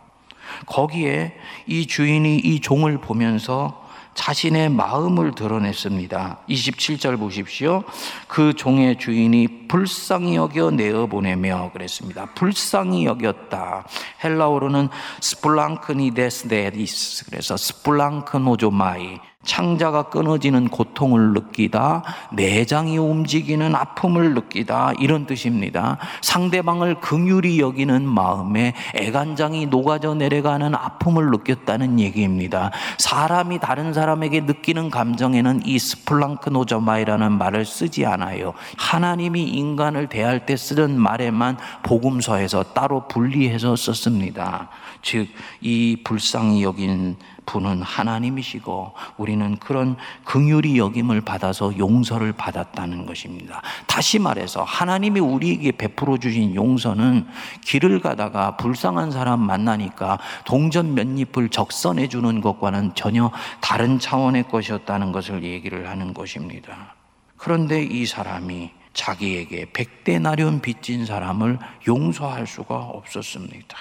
거기에 0.65 1.37
이 1.67 1.87
주인이 1.87 2.37
이 2.37 2.59
종을 2.59 2.97
보면서 2.97 3.79
자신의 4.13 4.69
마음을 4.69 5.35
드러냈습니다. 5.35 6.39
27절 6.49 7.17
보십시오. 7.17 7.83
그 8.27 8.53
종의 8.53 8.97
주인이 8.99 9.67
불쌍히 9.69 10.35
여겨 10.35 10.71
내어 10.71 11.07
보내며 11.07 11.71
그랬습니다. 11.71 12.25
불쌍히 12.35 13.05
여겼다. 13.05 13.87
헬라어로는 14.23 14.89
σπλαγχνισθείς 15.21 16.49
δὲ. 16.49 17.25
그래서 17.27 17.55
σπλαγχνίζομαι. 17.55 19.30
창자가 19.43 20.03
끊어지는 20.03 20.69
고통을 20.69 21.33
느끼다, 21.33 22.03
내장이 22.31 22.97
움직이는 22.97 23.75
아픔을 23.75 24.35
느끼다, 24.35 24.93
이런 24.99 25.25
뜻입니다. 25.25 25.97
상대방을 26.21 26.99
긍휼히 26.99 27.59
여기는 27.59 28.07
마음에 28.07 28.73
애간장이 28.95 29.65
녹아져 29.67 30.13
내려가는 30.13 30.75
아픔을 30.75 31.31
느꼈다는 31.31 31.99
얘기입니다. 31.99 32.71
사람이 32.97 33.59
다른 33.59 33.93
사람에게 33.93 34.41
느끼는 34.41 34.91
감정에는 34.91 35.61
이 35.65 35.79
σπλαγχνίζομαι라는 35.79 37.31
말을 37.31 37.65
쓰지 37.65 38.05
않아요. 38.05 38.53
하나님이 38.77 39.43
인간을 39.43 40.07
대할 40.07 40.45
때 40.45 40.55
쓰는 40.55 40.99
말에만 40.99 41.57
복음서에서 41.83 42.63
따로 42.73 43.07
분리해서 43.07 43.75
썼습니다. 43.75 44.69
즉, 45.01 45.27
이 45.61 45.97
불쌍히 46.03 46.61
여긴 46.63 47.17
분은 47.45 47.81
하나님이시고 47.81 48.93
우리는 49.17 49.57
그런 49.57 49.97
긍휼이 50.25 50.77
여김을 50.77 51.21
받아서 51.21 51.77
용서를 51.77 52.33
받았다는 52.33 53.05
것입니다. 53.05 53.61
다시 53.87 54.19
말해서 54.19 54.63
하나님이 54.63 55.19
우리에게 55.19 55.71
베풀어 55.71 56.17
주신 56.17 56.55
용서는 56.55 57.27
길을 57.61 57.99
가다가 57.99 58.57
불쌍한 58.57 59.11
사람 59.11 59.41
만나니까 59.41 60.19
동전 60.45 60.93
몇 60.93 61.07
잎을 61.07 61.49
적선해 61.49 62.07
주는 62.07 62.41
것과는 62.41 62.95
전혀 62.95 63.31
다른 63.59 63.99
차원의 63.99 64.43
것이었다는 64.49 65.11
것을 65.11 65.43
얘기를 65.43 65.89
하는 65.89 66.13
것입니다. 66.13 66.95
그런데 67.37 67.83
이 67.83 68.05
사람이 68.05 68.71
자기에게 68.93 69.71
백대나련 69.73 70.61
빚진 70.61 71.05
사람을 71.05 71.57
용서할 71.87 72.45
수가 72.45 72.75
없었습니다. 72.75 73.77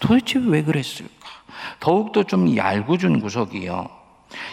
도대체 0.00 0.38
왜 0.38 0.62
그랬을까? 0.62 1.19
더욱더 1.78 2.22
좀 2.24 2.56
얄궂은 2.56 3.20
구석이요. 3.20 3.88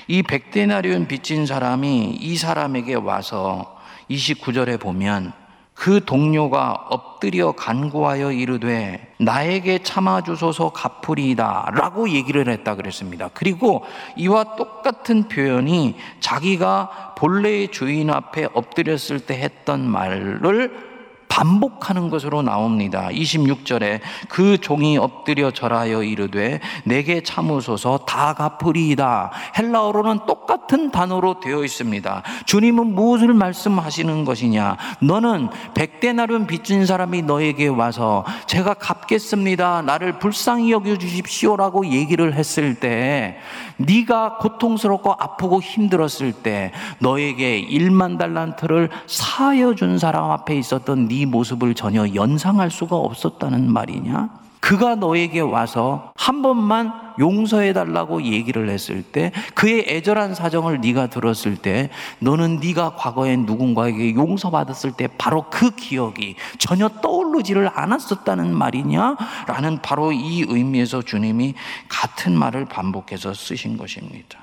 이 0.08 0.24
백대나리온 0.24 1.08
빚진 1.08 1.46
사람이 1.46 2.18
이 2.20 2.36
사람에게 2.36 2.96
와서 2.96 3.78
29절에 4.10 4.80
보면 4.80 5.34
그 5.78 6.04
동료가 6.04 6.72
엎드려 6.90 7.52
간구하여 7.52 8.32
이르되 8.32 9.14
나에게 9.20 9.84
참아 9.84 10.22
주소서 10.22 10.72
갚으리이다 10.72 11.70
라고 11.76 12.10
얘기를 12.10 12.50
했다 12.50 12.76
그랬습니다. 12.76 13.30
그리고 13.34 13.86
이와 14.16 14.56
똑같은 14.56 15.28
표현이 15.28 15.96
자기가 16.20 17.14
본래의 17.16 17.68
주인 17.68 18.10
앞에 18.10 18.48
엎드렸을 18.54 19.20
때 19.20 19.36
했던 19.36 19.88
말을 19.88 20.97
반복하는 21.38 22.10
것으로 22.10 22.42
나옵니다. 22.42 23.10
26절에 23.12 24.00
그 24.28 24.58
종이 24.58 24.98
엎드려 24.98 25.52
절하여 25.52 26.02
이르되 26.02 26.60
내게 26.84 27.22
참으소서 27.22 28.00
다 28.08 28.34
갚으리이다. 28.34 29.32
헬라어로는 29.56 30.26
똑같은 30.26 30.90
단어로 30.90 31.40
되어 31.40 31.64
있습니다. 31.64 32.24
주님은 32.48 32.88
무엇을 32.96 33.36
말씀하시는 33.36 34.26
것이냐? 34.26 34.78
너는 35.00 35.50
백대나름 35.76 36.48
빚진 36.48 36.88
사람이 36.88 37.22
너에게 37.22 37.68
와서 37.68 38.26
제가 38.48 38.74
갚겠습니다. 38.74 39.84
나를 39.84 40.18
불쌍히 40.18 40.72
여겨 40.72 40.98
주십시오라고 40.98 41.86
얘기를 41.92 42.34
했을 42.34 42.74
때 42.80 43.38
네가 43.78 44.38
고통스럽고 44.40 45.14
아프고 45.14 45.62
힘들었을 45.62 46.34
때 46.34 46.72
너에게 46.98 47.64
1만 47.64 48.18
달란트를 48.18 48.90
사여 49.06 49.76
준 49.76 50.00
사람 50.00 50.32
앞에 50.32 50.56
있었던 50.58 51.08
네 51.08 51.27
모습을 51.28 51.74
전혀 51.74 52.14
연상할 52.14 52.72
수가 52.72 52.96
없었다는 52.96 53.72
말이냐? 53.72 54.48
그가 54.60 54.96
너에게 54.96 55.40
와서 55.40 56.12
한 56.18 56.42
번만 56.42 56.92
용서해 57.20 57.72
달라고 57.72 58.24
얘기를 58.24 58.70
했을 58.70 59.02
때 59.02 59.32
그의 59.54 59.86
애절한 59.88 60.36
사정을 60.36 60.82
네가 60.82 61.08
들었을 61.08 61.56
때 61.56 61.90
너는 62.20 62.60
네가 62.60 62.96
과거에 62.96 63.38
누군가에게 63.38 64.14
용서받았을 64.16 64.92
때 64.92 65.08
바로 65.18 65.46
그 65.50 65.72
기억이 65.72 66.36
전혀 66.58 66.90
떠오르지를 66.90 67.70
않았었다는 67.74 68.54
말이냐라는 68.54 69.82
바로 69.82 70.12
이 70.12 70.46
의미에서 70.48 71.02
주님이 71.02 71.54
같은 71.88 72.38
말을 72.38 72.66
반복해서 72.66 73.34
쓰신 73.34 73.78
것입니다. 73.78 74.40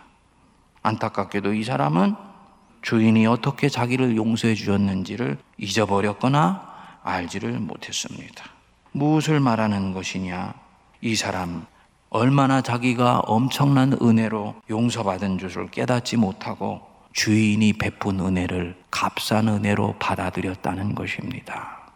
안타깝게도 0.83 1.53
이 1.53 1.65
사람은 1.65 2.15
주인이 2.81 3.27
어떻게 3.27 3.69
자기를 3.69 4.17
용서해 4.17 4.55
주었는지를 4.55 5.39
잊어버렸거나 5.59 6.74
알지를 7.05 7.61
못했습니다. 7.61 8.45
무엇을 8.93 9.39
말하는 9.39 9.93
것이냐? 9.93 10.55
이 11.03 11.15
사람 11.15 11.67
얼마나 12.09 12.63
자기가 12.63 13.21
엄청난 13.27 13.97
은혜로 14.01 14.55
용서받은 14.71 15.39
줄을 15.39 15.69
깨닫지 15.71 16.17
못하고 16.17 16.81
주인이 17.13 17.75
베푼 17.75 18.21
은혜를 18.21 18.77
값싼 18.91 19.49
은혜로 19.49 19.97
받아들였다는 19.99 20.95
것입니다. 20.95 21.91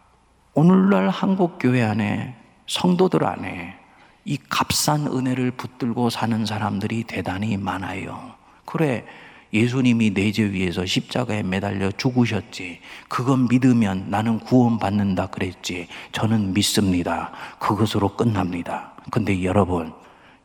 오늘날 0.53 1.09
한국 1.09 1.57
교회 1.59 1.83
안에 1.83 2.35
성도들 2.67 3.25
안에 3.25 3.77
이 4.25 4.37
값싼 4.49 5.07
은혜를 5.07 5.51
붙들고 5.51 6.09
사는 6.09 6.45
사람들이 6.45 7.03
대단히 7.05 7.57
많아요. 7.57 8.33
그래, 8.65 9.05
예수님이 9.53 10.13
내 10.13 10.31
죄 10.31 10.43
위에서 10.51 10.85
십자가에 10.85 11.43
매달려 11.43 11.91
죽으셨지. 11.91 12.79
그건 13.07 13.47
믿으면 13.47 14.05
나는 14.09 14.39
구원받는다 14.39 15.27
그랬지. 15.27 15.87
저는 16.11 16.53
믿습니다. 16.53 17.31
그것으로 17.59 18.15
끝납니다. 18.15 18.93
근데 19.11 19.43
여러분, 19.43 19.93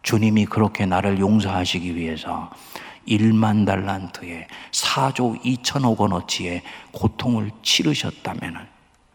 주님이 0.03 0.47
그렇게 0.47 0.87
나를 0.87 1.19
용서하시기 1.19 1.97
위해서 1.97 2.51
1만 3.07 3.67
달란트에 3.67 4.47
4조 4.71 5.43
2천억 5.43 5.99
원어치의 5.99 6.63
고통을 6.93 7.51
치르셨다면 7.63 8.67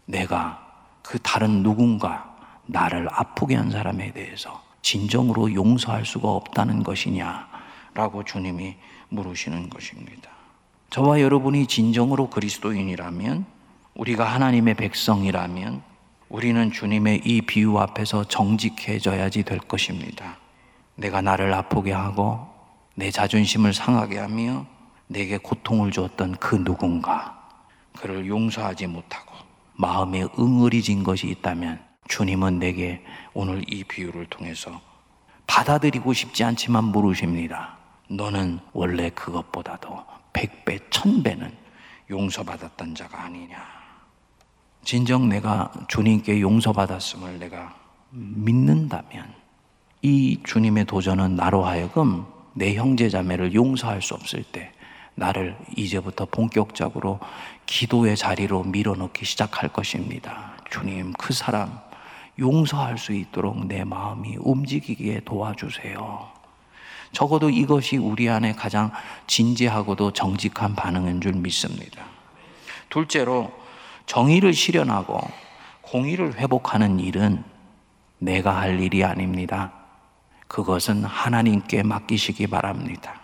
내가 0.06 0.60
그 1.02 1.18
다른 1.20 1.64
누군가 1.64 2.36
나를 2.68 3.08
아프게 3.12 3.56
한 3.56 3.72
사람에 3.72 4.14
대해서 4.14 4.62
진정으로 4.84 5.54
용서할 5.54 6.06
수가 6.06 6.30
없다는 6.30 6.84
것이냐 6.84 7.49
라고 8.00 8.24
주님이 8.24 8.78
물으시는 9.10 9.70
것입니다. 9.70 10.30
저와 10.90 11.20
여러분이 11.20 11.68
진정으로 11.68 12.30
그리스도인이라면 12.30 13.46
우리가 13.94 14.24
하나님의 14.24 14.76
백성이라면 14.76 15.82
우리는 16.30 16.72
주님의 16.72 17.24
이 17.26 17.42
비유 17.42 17.78
앞에서 17.78 18.24
정직해져야지 18.24 19.44
될 19.44 19.58
것입니다. 19.58 20.38
내가 20.96 21.22
나를 21.22 21.54
아프게 21.54 21.92
하고 21.92 22.48
내 22.96 23.12
자존심을 23.12 23.74
상하게 23.74 24.20
하며 24.20 24.66
내게 25.08 25.38
고통을 25.38 25.92
주었던 25.92 26.38
그 26.38 26.64
누군가 26.64 27.38
그를 28.00 28.28
용서하지 28.28 28.88
못하고 28.88 29.36
마음에 29.76 30.26
응어리진 30.40 31.04
것이 31.04 31.28
있다면 31.28 31.84
주님은 32.08 32.60
내게 32.60 33.04
오늘 33.34 33.62
이 33.68 33.84
비유를 33.84 34.28
통해서 34.28 34.80
받아들이고 35.48 36.14
싶지 36.14 36.46
않지만 36.46 36.86
물으십니다. 36.86 37.79
너는 38.10 38.60
원래 38.74 39.10
그것보다도 39.12 40.04
백배, 40.34 40.80
천배는 40.90 41.56
용서받았던 42.10 42.96
자가 42.96 43.24
아니냐. 43.24 43.58
진정 44.84 45.30
내가 45.30 45.72
주님께 45.88 46.42
용서받았음을 46.42 47.40
내가 47.40 47.76
믿는다면 48.12 49.34
이 50.02 50.40
주님의 50.44 50.86
도전은 50.86 51.36
나로 51.36 51.64
하여금 51.64 52.26
내 52.54 52.76
형제 52.76 53.10
자매를 53.10 53.54
용서할 53.54 54.02
수 54.02 54.16
없을 54.16 54.44
때 54.44 54.72
나를 55.16 55.58
이제부터 55.76 56.26
본격적으로 56.26 57.20
기도의 57.66 58.16
자리로 58.16 58.64
밀어넣기 58.64 59.26
시작할 59.26 59.70
것입니다. 59.70 60.54
주님, 60.72 61.14
그 61.14 61.34
사람 61.34 61.78
용서할 62.40 62.98
수 62.98 63.12
있도록 63.12 63.68
내 63.68 63.84
마음이 63.84 64.38
움직이게 64.40 65.22
도와주세요. 65.26 66.39
적어도 67.12 67.50
이것이 67.50 67.98
우리 67.98 68.30
안에 68.30 68.54
가장 68.54 68.92
진지하고도 69.28 70.12
정직한 70.12 70.76
반응인 70.76 71.22
줄 71.22 71.34
믿습니다. 71.34 72.06
둘째로 72.90 73.52
정의를 74.06 74.54
실현하고 74.54 75.20
공의를 75.82 76.36
회복하는 76.36 77.00
일은 77.00 77.44
내가 78.20 78.60
할 78.60 78.80
일이 78.80 79.04
아닙니다. 79.04 79.72
그것은 80.48 81.04
하나님께 81.04 81.84
맡기시기 81.84 82.48
바랍니다. 82.48 83.22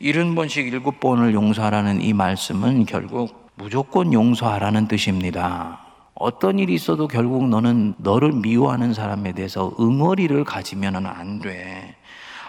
일흔 0.00 0.34
번씩 0.34 0.66
일곱 0.66 1.00
번을 1.00 1.34
용서하라는 1.34 2.00
이 2.02 2.12
말씀은 2.12 2.86
결국 2.86 3.50
무조건 3.54 4.12
용서하라는 4.12 4.88
뜻입니다. 4.88 5.80
어떤 6.14 6.58
일이 6.58 6.74
있어도 6.74 7.08
결국 7.08 7.48
너는 7.48 7.94
너를 7.98 8.32
미워하는 8.32 8.94
사람에 8.94 9.32
대해서 9.32 9.72
응어리를 9.78 10.44
가지면 10.44 11.06
안 11.06 11.40
돼. 11.40 11.96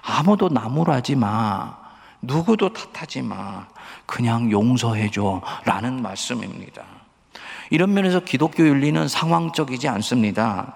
아무도 0.05 0.49
나무라지 0.49 1.15
마. 1.15 1.77
누구도 2.21 2.71
탓하지 2.71 3.23
마. 3.23 3.65
그냥 4.05 4.51
용서해줘. 4.51 5.41
라는 5.65 6.01
말씀입니다. 6.01 6.83
이런 7.71 7.93
면에서 7.93 8.19
기독교 8.19 8.65
윤리는 8.65 9.07
상황적이지 9.07 9.87
않습니다. 9.87 10.75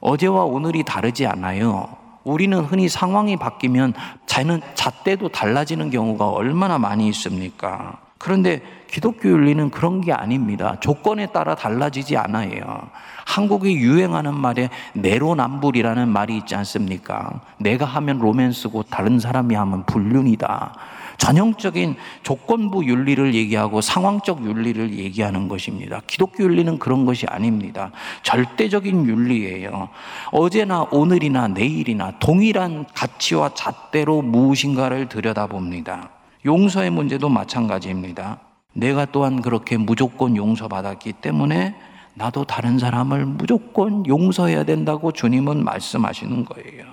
어제와 0.00 0.44
오늘이 0.44 0.82
다르지 0.82 1.26
않아요. 1.26 1.96
우리는 2.24 2.58
흔히 2.64 2.88
상황이 2.88 3.36
바뀌면 3.36 3.94
자는 4.26 4.60
잣대도 4.74 5.30
달라지는 5.30 5.90
경우가 5.90 6.28
얼마나 6.28 6.78
많이 6.78 7.08
있습니까? 7.08 7.98
그런데 8.24 8.62
기독교 8.86 9.28
윤리는 9.28 9.68
그런 9.68 10.00
게 10.00 10.10
아닙니다. 10.10 10.78
조건에 10.80 11.26
따라 11.26 11.54
달라지지 11.54 12.16
않아요. 12.16 12.88
한국이 13.26 13.74
유행하는 13.74 14.32
말에 14.34 14.70
내로남불이라는 14.94 16.08
말이 16.08 16.38
있지 16.38 16.54
않습니까? 16.54 17.42
내가 17.58 17.84
하면 17.84 18.20
로맨스고 18.20 18.84
다른 18.84 19.18
사람이 19.18 19.54
하면 19.54 19.84
불륜이다. 19.84 20.72
전형적인 21.18 21.96
조건부 22.22 22.86
윤리를 22.86 23.34
얘기하고 23.34 23.82
상황적 23.82 24.42
윤리를 24.42 24.94
얘기하는 24.94 25.48
것입니다. 25.48 26.00
기독교 26.06 26.44
윤리는 26.44 26.78
그런 26.78 27.04
것이 27.04 27.26
아닙니다. 27.28 27.90
절대적인 28.22 29.04
윤리예요. 29.04 29.90
어제나 30.30 30.86
오늘이나 30.90 31.48
내일이나 31.48 32.12
동일한 32.20 32.86
가치와 32.94 33.50
잣대로 33.52 34.22
무엇인가를 34.22 35.10
들여다봅니다. 35.10 36.13
용서의 36.44 36.90
문제도 36.90 37.28
마찬가지입니다. 37.28 38.40
내가 38.74 39.06
또한 39.06 39.40
그렇게 39.40 39.76
무조건 39.76 40.36
용서받았기 40.36 41.14
때문에 41.14 41.74
나도 42.14 42.44
다른 42.44 42.78
사람을 42.78 43.24
무조건 43.26 44.06
용서해야 44.06 44.64
된다고 44.64 45.12
주님은 45.12 45.64
말씀하시는 45.64 46.44
거예요. 46.44 46.84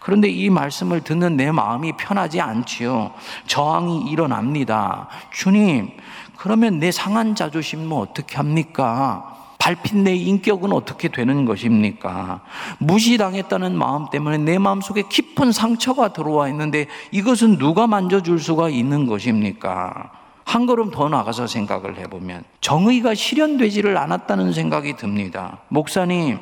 그런데 0.00 0.28
이 0.28 0.50
말씀을 0.50 1.02
듣는 1.02 1.36
내 1.36 1.50
마음이 1.50 1.92
편하지 1.96 2.40
않지요. 2.40 3.12
저항이 3.46 4.10
일어납니다. 4.10 5.08
주님, 5.32 5.90
그러면 6.36 6.78
내 6.78 6.90
상한 6.90 7.34
자존심은 7.34 7.92
어떻게 7.92 8.36
합니까? 8.36 9.39
밟힌 9.60 10.04
내 10.04 10.16
인격은 10.16 10.72
어떻게 10.72 11.08
되는 11.08 11.44
것입니까? 11.44 12.40
무시당했다는 12.78 13.76
마음 13.76 14.08
때문에 14.10 14.38
내 14.38 14.58
마음 14.58 14.80
속에 14.80 15.04
깊은 15.08 15.52
상처가 15.52 16.12
들어와 16.12 16.48
있는데 16.48 16.86
이것은 17.12 17.58
누가 17.58 17.86
만져줄 17.86 18.40
수가 18.40 18.70
있는 18.70 19.06
것입니까? 19.06 20.12
한 20.44 20.66
걸음 20.66 20.90
더 20.90 21.08
나가서 21.08 21.46
생각을 21.46 21.98
해보면 21.98 22.42
정의가 22.60 23.14
실현되지를 23.14 23.96
않았다는 23.96 24.52
생각이 24.52 24.96
듭니다. 24.96 25.60
목사님, 25.68 26.38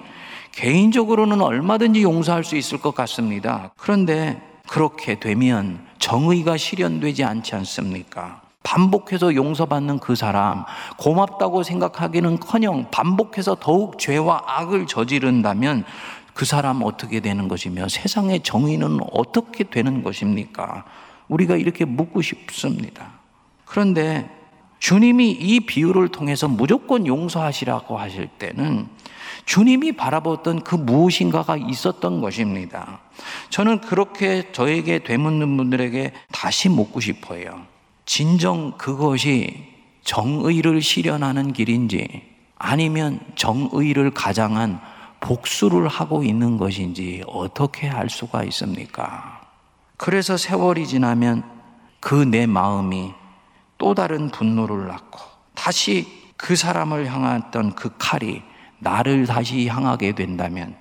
개인적으로는 0.52 1.42
얼마든지 1.42 2.02
용서할 2.02 2.44
수 2.44 2.56
있을 2.56 2.78
것 2.78 2.94
같습니다. 2.94 3.72
그런데 3.76 4.40
그렇게 4.68 5.18
되면 5.18 5.84
정의가 5.98 6.56
실현되지 6.56 7.24
않지 7.24 7.54
않습니까? 7.56 8.47
반복해서 8.68 9.34
용서받는 9.34 9.98
그 9.98 10.14
사람, 10.14 10.64
고맙다고 10.98 11.62
생각하기는 11.62 12.38
커녕 12.40 12.90
반복해서 12.90 13.56
더욱 13.58 13.98
죄와 13.98 14.42
악을 14.46 14.86
저지른다면 14.86 15.84
그 16.34 16.44
사람 16.44 16.82
어떻게 16.82 17.20
되는 17.20 17.48
것이며 17.48 17.88
세상의 17.88 18.42
정의는 18.42 18.98
어떻게 19.12 19.64
되는 19.64 20.02
것입니까? 20.02 20.84
우리가 21.28 21.56
이렇게 21.56 21.84
묻고 21.84 22.22
싶습니다. 22.22 23.12
그런데 23.64 24.30
주님이 24.78 25.30
이 25.30 25.60
비유를 25.60 26.08
통해서 26.08 26.46
무조건 26.46 27.06
용서하시라고 27.06 27.98
하실 27.98 28.28
때는 28.38 28.86
주님이 29.44 29.92
바라보던 29.92 30.62
그 30.62 30.76
무엇인가가 30.76 31.56
있었던 31.56 32.20
것입니다. 32.20 33.00
저는 33.50 33.80
그렇게 33.80 34.52
저에게 34.52 35.00
되묻는 35.00 35.56
분들에게 35.56 36.12
다시 36.30 36.68
묻고 36.68 37.00
싶어요. 37.00 37.66
진정 38.08 38.72
그것이 38.78 39.66
정의를 40.02 40.80
실현하는 40.80 41.52
길인지 41.52 42.22
아니면 42.56 43.20
정의를 43.36 44.12
가장한 44.12 44.80
복수를 45.20 45.88
하고 45.88 46.22
있는 46.24 46.56
것인지 46.56 47.22
어떻게 47.26 47.86
알 47.86 48.08
수가 48.08 48.44
있습니까? 48.44 49.42
그래서 49.98 50.38
세월이 50.38 50.86
지나면 50.86 51.44
그 52.00 52.24
내 52.24 52.46
마음이 52.46 53.12
또 53.76 53.94
다른 53.94 54.30
분노를 54.30 54.88
낳고 54.88 55.20
다시 55.54 56.06
그 56.38 56.56
사람을 56.56 57.12
향했던 57.12 57.74
그 57.74 57.90
칼이 57.98 58.42
나를 58.78 59.26
다시 59.26 59.68
향하게 59.68 60.12
된다면 60.14 60.74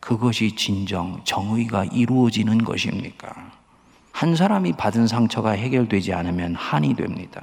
그것이 0.00 0.56
진정 0.56 1.20
정의가 1.24 1.84
이루어지는 1.92 2.64
것입니까? 2.64 3.59
한 4.20 4.36
사람이 4.36 4.74
받은 4.74 5.06
상처가 5.06 5.52
해결되지 5.52 6.12
않으면 6.12 6.54
한이 6.54 6.92
됩니다. 6.92 7.40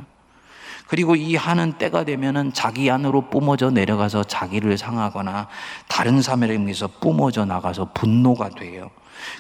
그리고 0.86 1.16
이 1.16 1.36
한은 1.36 1.80
때가 1.80 2.04
되면은 2.04 2.54
자기 2.54 2.92
안으로 2.92 3.32
뿜어져 3.32 3.72
내려가서 3.72 4.26
자기를 4.26 4.78
상하거나 4.78 5.48
다른 5.88 6.22
사람에 6.22 6.52
의해서 6.52 6.88
뿜어져 6.88 7.46
나가서 7.46 7.94
분노가 7.96 8.50
돼요. 8.50 8.92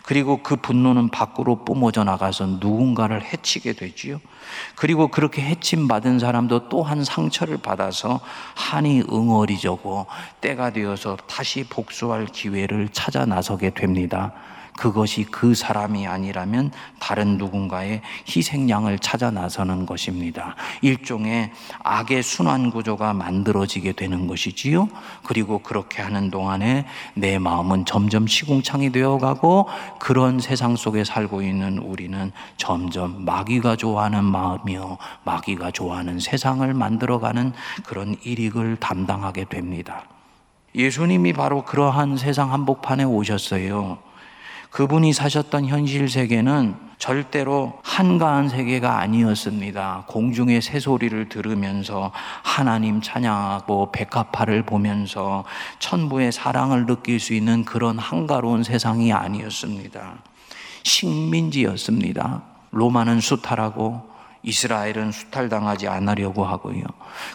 그리고 0.01 0.41
그 0.41 0.55
분노는 0.55 1.09
밖으로 1.09 1.63
뿜어져 1.63 2.03
나가서 2.03 2.47
누군가를 2.59 3.23
해치게 3.23 3.73
되지요. 3.73 4.19
그리고 4.75 5.09
그렇게 5.09 5.43
해침 5.43 5.87
받은 5.87 6.17
사람도 6.17 6.69
또한 6.69 7.03
상처를 7.03 7.57
받아서 7.57 8.19
한이 8.55 9.03
응어리져고 9.11 10.07
때가 10.41 10.71
되어서 10.71 11.17
다시 11.27 11.65
복수할 11.65 12.25
기회를 12.25 12.89
찾아 12.91 13.27
나서게 13.27 13.75
됩니다. 13.75 14.33
그것이 14.77 15.25
그 15.25 15.55
사람이 15.55 16.07
아니라면 16.07 16.71
다른 16.99 17.37
누군가의 17.37 18.01
희생양을 18.29 18.99
찾아 18.99 19.31
나서는 19.31 19.85
것입니다. 19.85 20.55
일종의 20.81 21.51
악의 21.83 22.23
순환 22.23 22.71
구조가 22.71 23.13
만들어지게 23.13 23.93
되는 23.93 24.27
것이지요. 24.27 24.87
그리고 25.23 25.59
그렇게 25.59 26.01
하는 26.01 26.31
동안에 26.31 26.85
내 27.15 27.39
마음은 27.39 27.85
점점 27.85 28.27
시궁창이 28.27 28.91
되어 28.91 29.17
가고 29.17 29.67
그런 29.99 30.39
세상 30.39 30.75
속에 30.75 31.03
살고 31.03 31.41
있는 31.41 31.79
우리는 31.79 32.31
점점 32.55 33.25
마귀가 33.25 33.75
좋아하는 33.75 34.23
마음이요. 34.23 34.97
마귀가 35.23 35.71
좋아하는 35.71 36.19
세상을 36.19 36.71
만들어가는 36.73 37.51
그런 37.85 38.15
일익을 38.23 38.77
담당하게 38.77 39.45
됩니다. 39.45 40.03
예수님이 40.75 41.33
바로 41.33 41.63
그러한 41.65 42.17
세상 42.17 42.53
한복판에 42.53 43.03
오셨어요. 43.03 44.06
그분이 44.69 45.13
사셨던 45.13 45.65
현실 45.65 46.09
세계는 46.09 46.87
절대로 46.97 47.79
한가한 47.83 48.49
세계가 48.49 48.99
아니었습니다. 48.99 50.05
공중의 50.07 50.61
새소리를 50.61 51.29
들으면서 51.29 52.11
하나님 52.43 53.01
찬양하고 53.01 53.91
백합화를 53.91 54.63
보면서 54.63 55.43
천부의 55.79 56.31
사랑을 56.31 56.85
느낄 56.87 57.19
수 57.19 57.33
있는 57.33 57.65
그런 57.65 57.99
한가로운 57.99 58.63
세상이 58.63 59.13
아니었습니다. 59.13 60.15
식민지였습니다. 60.83 62.41
로마는 62.71 63.19
수탈하고 63.19 64.06
이스라엘은 64.43 65.11
수탈당하지 65.11 65.87
않으려고 65.87 66.45
하고요. 66.45 66.83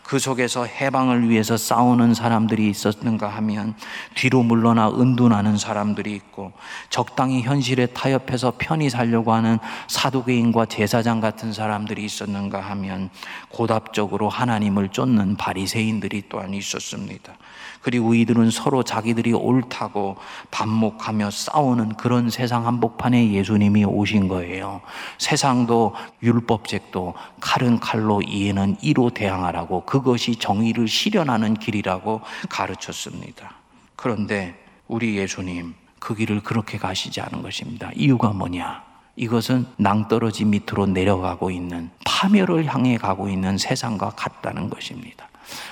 그 0.03 0.19
속에서 0.19 0.65
해방을 0.65 1.29
위해서 1.29 1.57
싸우는 1.57 2.15
사람들이 2.15 2.69
있었는가 2.69 3.29
하면 3.29 3.75
뒤로 4.15 4.43
물러나 4.43 4.89
은둔하는 4.89 5.57
사람들이 5.57 6.15
있고 6.15 6.53
적당히 6.91 7.43
현실에 7.43 7.87
타협해서 7.87 8.55
편히 8.59 8.91
살려고 8.91 9.33
하는 9.33 9.59
사도개인과 9.89 10.67
제사장 10.67 11.21
같은 11.21 11.53
사람들이 11.53 12.05
있었는가 12.05 12.61
하면 12.61 13.11
고답적으로 13.49 14.29
하나님을 14.29 14.89
쫓는 14.89 15.37
바리새인들이 15.37 16.25
또한 16.29 16.55
있었습니다. 16.55 17.35
그리고 17.83 18.15
이들은 18.15 18.51
서로 18.51 18.83
자기들이 18.83 19.33
옳다고 19.33 20.17
반목하며 20.51 21.31
싸우는 21.31 21.95
그런 21.97 22.31
세상 22.31 22.67
한복판에 22.67 23.33
예수님이 23.33 23.85
오신 23.85 24.29
거예요. 24.29 24.81
세상도 25.19 25.95
율법책도 26.23 27.15
칼은 27.41 27.81
칼로 27.81 28.23
이에는 28.23 28.77
이로 28.81 29.11
대항하라고 29.11 29.85
그것이 29.85 30.37
정의를 30.37 30.87
실현하는 30.87 31.55
길이라고 31.55 32.21
가르쳤습니다. 32.49 33.55
그런데 33.97 34.59
우리 34.87 35.17
예수님 35.17 35.75
그 35.99 36.15
길을 36.15 36.43
그렇게 36.43 36.79
가시지 36.79 37.21
않은 37.21 37.43
것입니다. 37.43 37.91
이유가 37.95 38.31
뭐냐? 38.31 38.83
이것은 39.17 39.67
낭떠러지 39.77 40.45
밑으로 40.47 40.87
내려가고 40.87 41.51
있는 41.51 41.91
파멸을 42.05 42.73
향해 42.73 42.97
가고 42.97 43.29
있는 43.29 43.59
세상과 43.59 44.11
같다는 44.11 44.71
것입니다. 44.71 45.29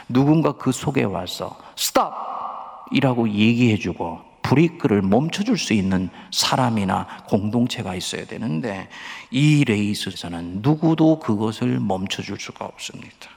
누군가 0.08 0.52
그 0.52 0.72
속에 0.72 1.04
와서 1.04 1.58
Stop! 1.76 2.88
이라고 2.92 3.28
얘기해 3.28 3.76
주고 3.76 4.20
브레이크를 4.42 5.02
멈춰줄 5.02 5.58
수 5.58 5.74
있는 5.74 6.10
사람이나 6.32 7.06
공동체가 7.28 7.94
있어야 7.94 8.24
되는데 8.24 8.88
이 9.30 9.64
레이스에서는 9.64 10.60
누구도 10.62 11.20
그것을 11.20 11.78
멈춰줄 11.78 12.38
수가 12.40 12.64
없습니다. 12.64 13.28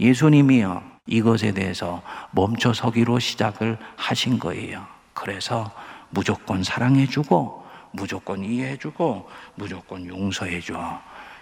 예수님이요. 0.00 0.82
이것에 1.06 1.52
대해서 1.52 2.02
멈춰서기로 2.32 3.18
시작을 3.18 3.78
하신 3.96 4.38
거예요. 4.38 4.84
그래서 5.14 5.70
무조건 6.10 6.62
사랑해주고, 6.62 7.66
무조건 7.92 8.44
이해해주고, 8.44 9.28
무조건 9.54 10.06
용서해줘. 10.06 11.00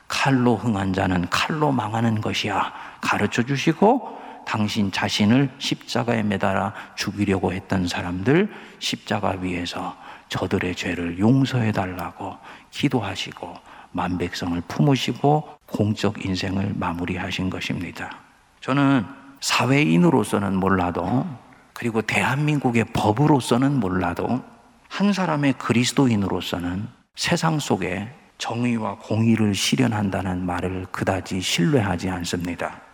칼로 0.08 0.56
흥한 0.56 0.92
자는 0.92 1.28
칼로 1.28 1.72
망하는 1.72 2.20
것이야. 2.20 2.72
가르쳐 3.00 3.42
주시고, 3.42 4.18
당신 4.46 4.92
자신을 4.92 5.50
십자가에 5.58 6.22
매달아 6.22 6.72
죽이려고 6.94 7.52
했던 7.52 7.88
사람들 7.88 8.48
십자가 8.78 9.30
위에서 9.40 9.96
저들의 10.28 10.76
죄를 10.76 11.18
용서해 11.18 11.72
달라고 11.72 12.38
기도하시고 12.70 13.54
만백성을 13.90 14.62
품으시고 14.68 15.58
공적 15.66 16.24
인생을 16.24 16.74
마무리하신 16.76 17.50
것입니다. 17.50 18.18
저는 18.60 19.04
사회인으로서는 19.40 20.56
몰라도 20.56 21.26
그리고 21.72 22.00
대한민국의 22.00 22.86
법으로서는 22.92 23.80
몰라도 23.80 24.42
한 24.88 25.12
사람의 25.12 25.54
그리스도인으로서는 25.54 26.86
세상 27.16 27.58
속에 27.58 28.08
정의와 28.38 28.98
공의를 28.98 29.54
실현한다는 29.56 30.46
말을 30.46 30.86
그다지 30.92 31.40
신뢰하지 31.40 32.10
않습니다. 32.10 32.85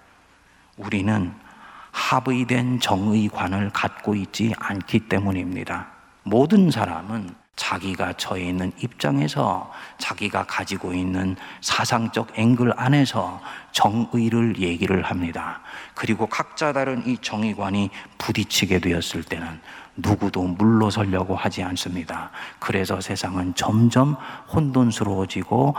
우리는 0.85 1.33
합의된 1.91 2.81
정의관을 2.81 3.71
갖고 3.71 4.15
있지 4.15 4.55
않기 4.59 5.01
때문입니다. 5.09 5.89
모든 6.23 6.71
사람은 6.71 7.35
자기가 7.55 8.15
처해 8.15 8.49
있는 8.49 8.73
입장에서 8.81 9.71
자기가 9.99 10.45
가지고 10.45 10.95
있는 10.95 11.37
사상적 11.61 12.39
앵글 12.39 12.73
안에서 12.77 13.41
정의를 13.73 14.59
얘기를 14.59 15.03
합니다. 15.03 15.61
그리고 15.95 16.27
각자 16.27 16.73
다른 16.73 17.07
이 17.07 17.19
정의관이 17.19 17.91
부딪히게 18.19 18.79
되었을 18.79 19.23
때는 19.23 19.61
누구도 19.97 20.43
물러서려고 20.43 21.37
하지 21.37 21.63
않습니다. 21.63 22.31
그래서 22.59 23.01
세상은 23.01 23.55
점점 23.55 24.17
혼돈스러워지고 24.53 25.75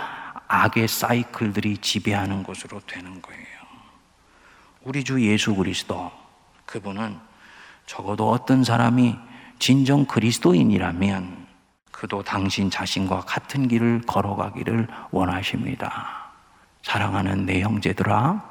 악의 0.47 0.87
사이클들이 0.87 1.77
지배하는 1.77 2.43
것으로 2.43 2.79
되는 2.85 3.19
거예요. 3.21 3.52
우리 4.83 5.03
주 5.03 5.21
예수 5.25 5.55
그리스도 5.55 6.11
그분은 6.65 7.17
적어도 7.85 8.29
어떤 8.29 8.63
사람이 8.63 9.17
진정 9.59 10.05
그리스도인이라면 10.05 11.47
그도 11.91 12.21
당신 12.21 12.69
자신과 12.69 13.21
같은 13.21 13.67
길을 13.67 14.01
걸어가기를 14.05 14.87
원하십니다. 15.11 16.31
사랑하는 16.81 17.45
내 17.45 17.61
형제들아, 17.61 18.43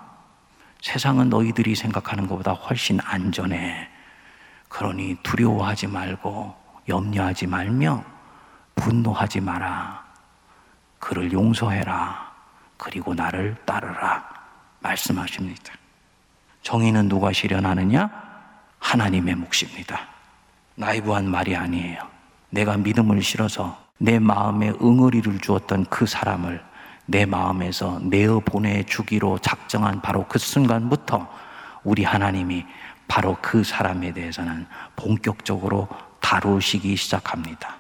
세상은 0.80 1.28
너희들이 1.28 1.74
생각하는 1.74 2.26
것보다 2.26 2.52
훨씬 2.52 2.98
안전해. 3.04 3.88
그러니 4.68 5.16
두려워하지 5.22 5.86
말고 5.88 6.54
염려하지 6.88 7.46
말며 7.46 8.02
분노하지 8.74 9.40
마라. 9.40 10.02
그를 10.98 11.30
용서해라. 11.30 12.32
그리고 12.78 13.12
나를 13.12 13.54
따르라. 13.66 14.26
말씀하십니다. 14.80 15.81
정의는 16.62 17.08
누가 17.08 17.32
실현하느냐? 17.32 18.10
하나님의 18.78 19.34
몫입니다. 19.36 20.00
나이브한 20.74 21.28
말이 21.28 21.54
아니에요. 21.54 21.98
내가 22.50 22.76
믿음을 22.76 23.22
실어서 23.22 23.78
내 23.98 24.18
마음에 24.18 24.70
응어리를 24.70 25.38
주었던 25.40 25.86
그 25.86 26.06
사람을 26.06 26.62
내 27.06 27.26
마음에서 27.26 28.00
내어 28.02 28.40
보내주기로 28.40 29.38
작정한 29.38 30.00
바로 30.00 30.26
그 30.28 30.38
순간부터 30.38 31.28
우리 31.84 32.04
하나님이 32.04 32.64
바로 33.08 33.36
그 33.42 33.64
사람에 33.64 34.12
대해서는 34.12 34.66
본격적으로 34.96 35.88
다루시기 36.20 36.96
시작합니다. 36.96 37.76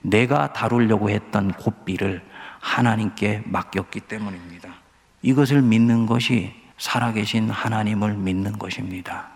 내가 0.00 0.52
다루려고 0.52 1.10
했던 1.10 1.52
고삐를 1.52 2.24
하나님께 2.60 3.42
맡겼기 3.46 4.00
때문입니다. 4.00 4.70
이것을 5.22 5.62
믿는 5.62 6.06
것이 6.06 6.61
살아계신 6.82 7.48
하나님을 7.48 8.14
믿는 8.14 8.58
것입니다. 8.58 9.28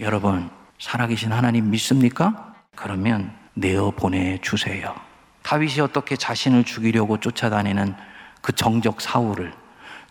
여러분, 0.00 0.50
살아계신 0.78 1.32
하나님 1.32 1.70
믿습니까? 1.70 2.54
그러면 2.76 3.34
내어 3.54 3.90
보내주세요. 3.90 4.94
다윗이 5.42 5.80
어떻게 5.80 6.14
자신을 6.14 6.64
죽이려고 6.64 7.18
쫓아다니는 7.18 7.94
그 8.42 8.52
정적 8.52 9.00
사울을 9.00 9.54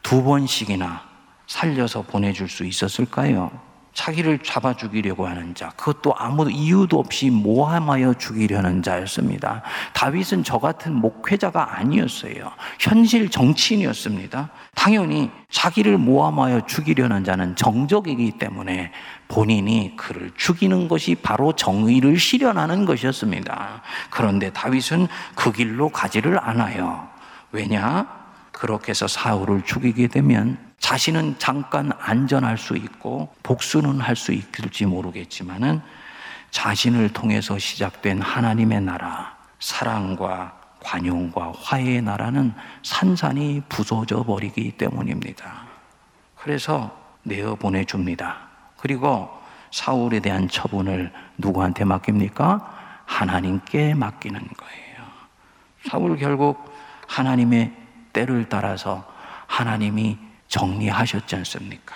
두 0.01 0.23
번씩이나 0.23 1.03
살려서 1.45 2.01
보내줄 2.01 2.49
수 2.49 2.65
있었을까요? 2.65 3.51
자기를 3.93 4.39
잡아 4.39 4.75
죽이려고 4.75 5.27
하는 5.27 5.53
자, 5.55 5.69
그것도 5.75 6.15
아무 6.15 6.49
이유도 6.49 6.99
없이 6.99 7.29
모함하여 7.29 8.13
죽이려는 8.13 8.81
자였습니다. 8.83 9.61
다윗은 9.93 10.43
저 10.43 10.59
같은 10.59 10.93
목회자가 10.95 11.77
아니었어요. 11.77 12.51
현실 12.79 13.29
정치인이었습니다. 13.29 14.49
당연히 14.75 15.31
자기를 15.51 15.97
모함하여 15.97 16.65
죽이려는 16.65 17.23
자는 17.23 17.55
정적이기 17.55 18.33
때문에 18.39 18.91
본인이 19.27 19.93
그를 19.97 20.31
죽이는 20.37 20.87
것이 20.87 21.15
바로 21.15 21.53
정의를 21.53 22.17
실현하는 22.17 22.85
것이었습니다. 22.85 23.81
그런데 24.09 24.51
다윗은 24.51 25.07
그 25.35 25.51
길로 25.51 25.89
가지를 25.89 26.39
않아요. 26.39 27.07
왜냐? 27.51 28.07
그렇게 28.51 28.89
해서 28.89 29.07
사울을 29.07 29.63
죽이게 29.63 30.07
되면 30.07 30.68
자신은 30.79 31.37
잠깐 31.39 31.91
안전할 31.99 32.57
수 32.57 32.75
있고 32.75 33.33
복수는 33.43 33.99
할 33.99 34.15
수 34.15 34.31
있을지 34.33 34.85
모르겠지만은 34.85 35.81
자신을 36.51 37.09
통해서 37.13 37.59
시작된 37.59 38.21
하나님의 38.21 38.81
나라, 38.81 39.37
사랑과 39.59 40.57
관용과 40.81 41.53
화해의 41.61 42.01
나라는 42.01 42.53
산산이 42.83 43.63
부서져 43.69 44.23
버리기 44.23 44.71
때문입니다. 44.71 45.67
그래서 46.35 46.97
내어 47.23 47.55
보내줍니다. 47.55 48.37
그리고 48.77 49.29
사울에 49.71 50.19
대한 50.19 50.47
처분을 50.47 51.11
누구한테 51.37 51.83
맡깁니까? 51.83 53.03
하나님께 53.05 53.93
맡기는 53.93 54.39
거예요. 54.39 55.03
사울 55.89 56.17
결국 56.17 56.73
하나님의 57.07 57.73
때를 58.13 58.47
따라서 58.49 59.05
하나님이 59.47 60.17
정리하셨지 60.49 61.35
않습니까? 61.37 61.95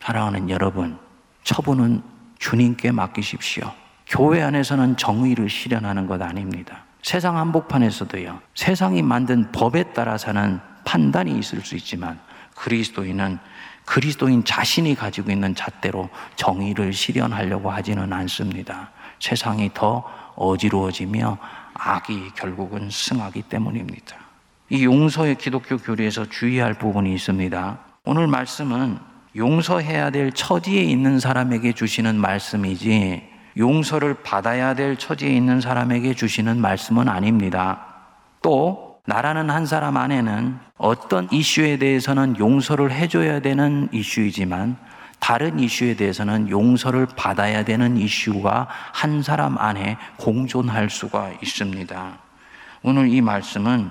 사랑하는 0.00 0.48
여러분, 0.48 0.98
처분은 1.42 2.02
주님께 2.38 2.92
맡기십시오. 2.92 3.72
교회 4.06 4.42
안에서는 4.42 4.96
정의를 4.96 5.50
실현하는 5.50 6.06
것 6.06 6.20
아닙니다. 6.22 6.84
세상 7.02 7.36
한복판에서도요, 7.36 8.40
세상이 8.54 9.02
만든 9.02 9.50
법에 9.52 9.92
따라서는 9.92 10.60
판단이 10.84 11.38
있을 11.38 11.60
수 11.62 11.76
있지만 11.76 12.20
그리스도인은 12.54 13.38
그리스도인 13.86 14.44
자신이 14.44 14.94
가지고 14.94 15.30
있는 15.30 15.54
잣대로 15.54 16.10
정의를 16.36 16.92
실현하려고 16.92 17.70
하지는 17.70 18.12
않습니다. 18.12 18.90
세상이 19.18 19.70
더 19.74 20.04
어지러워지며 20.36 21.38
악이 21.74 22.32
결국은 22.34 22.88
승하기 22.90 23.42
때문입니다. 23.42 24.19
이 24.72 24.84
용서의 24.84 25.34
기독교 25.34 25.76
교리에서 25.78 26.26
주의할 26.26 26.74
부분이 26.74 27.12
있습니다. 27.14 27.78
오늘 28.04 28.28
말씀은 28.28 28.98
용서해야 29.34 30.10
될 30.10 30.30
처지에 30.30 30.80
있는 30.80 31.18
사람에게 31.18 31.72
주시는 31.72 32.14
말씀이지 32.14 33.28
용서를 33.56 34.22
받아야 34.22 34.74
될 34.74 34.96
처지에 34.96 35.28
있는 35.28 35.60
사람에게 35.60 36.14
주시는 36.14 36.60
말씀은 36.60 37.08
아닙니다. 37.08 37.84
또 38.42 39.00
나라는 39.06 39.50
한 39.50 39.66
사람 39.66 39.96
안에는 39.96 40.56
어떤 40.78 41.26
이슈에 41.32 41.76
대해서는 41.78 42.38
용서를 42.38 42.92
해줘야 42.92 43.40
되는 43.40 43.88
이슈이지만 43.90 44.76
다른 45.18 45.58
이슈에 45.58 45.96
대해서는 45.96 46.48
용서를 46.48 47.08
받아야 47.16 47.64
되는 47.64 47.96
이슈가 47.96 48.68
한 48.70 49.20
사람 49.22 49.58
안에 49.58 49.96
공존할 50.16 50.90
수가 50.90 51.32
있습니다. 51.42 52.18
오늘 52.82 53.08
이 53.12 53.20
말씀은 53.20 53.90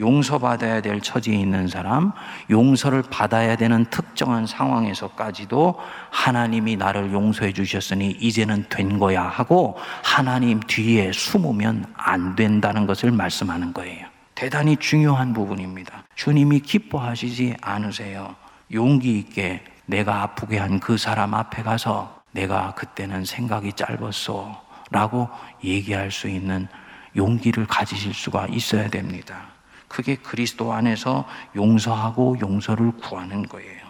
용서받아야 0.00 0.80
될 0.80 1.00
처지에 1.00 1.36
있는 1.36 1.68
사람, 1.68 2.12
용서를 2.48 3.02
받아야 3.10 3.54
되는 3.54 3.84
특정한 3.84 4.46
상황에서까지도 4.46 5.78
하나님이 6.10 6.76
나를 6.76 7.12
용서해 7.12 7.52
주셨으니 7.52 8.10
이제는 8.12 8.64
된 8.68 8.98
거야 8.98 9.22
하고 9.22 9.76
하나님 10.02 10.58
뒤에 10.60 11.12
숨으면 11.12 11.84
안 11.94 12.34
된다는 12.34 12.86
것을 12.86 13.12
말씀하는 13.12 13.72
거예요. 13.72 14.06
대단히 14.34 14.76
중요한 14.76 15.34
부분입니다. 15.34 16.04
주님이 16.14 16.60
기뻐하시지 16.60 17.56
않으세요. 17.60 18.34
용기 18.72 19.18
있게 19.18 19.62
내가 19.86 20.22
아프게 20.22 20.58
한 20.58 20.80
그 20.80 20.96
사람 20.96 21.34
앞에 21.34 21.62
가서 21.62 22.22
내가 22.32 22.74
그때는 22.74 23.24
생각이 23.24 23.72
짧았어 23.74 24.62
라고 24.90 25.28
얘기할 25.62 26.10
수 26.10 26.28
있는 26.28 26.68
용기를 27.16 27.66
가지실 27.66 28.14
수가 28.14 28.46
있어야 28.46 28.88
됩니다. 28.88 29.49
그게 29.90 30.14
그리스도 30.14 30.72
안에서 30.72 31.26
용서하고 31.56 32.36
용서를 32.40 32.92
구하는 33.02 33.42
거예요. 33.42 33.80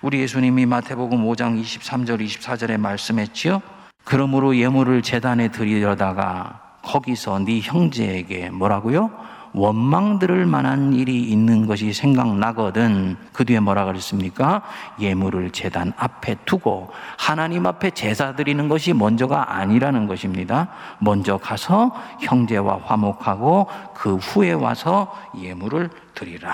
우리 0.00 0.20
예수님이 0.20 0.64
마태복음 0.64 1.22
5장 1.26 1.62
23절 1.62 2.24
24절에 2.24 2.78
말씀했지요. 2.78 3.60
그러므로 4.04 4.56
예물을 4.56 5.02
재단에 5.02 5.48
드리려다가 5.48 6.78
거기서 6.82 7.40
네 7.40 7.60
형제에게 7.60 8.50
뭐라고요? 8.50 9.10
원망 9.54 10.18
들을 10.18 10.46
만한 10.46 10.92
일이 10.94 11.22
있는 11.22 11.66
것이 11.66 11.92
생각나거든. 11.92 13.16
그 13.32 13.44
뒤에 13.44 13.60
뭐라 13.60 13.84
그랬습니까? 13.84 14.62
예물을 15.00 15.52
재단 15.52 15.92
앞에 15.96 16.36
두고 16.44 16.90
하나님 17.16 17.64
앞에 17.64 17.92
제사 17.92 18.34
드리는 18.34 18.68
것이 18.68 18.92
먼저가 18.92 19.56
아니라는 19.56 20.08
것입니다. 20.08 20.68
먼저 20.98 21.38
가서 21.38 21.94
형제와 22.20 22.80
화목하고 22.84 23.68
그 23.94 24.16
후에 24.16 24.52
와서 24.52 25.14
예물을 25.38 25.88
드리라. 26.14 26.52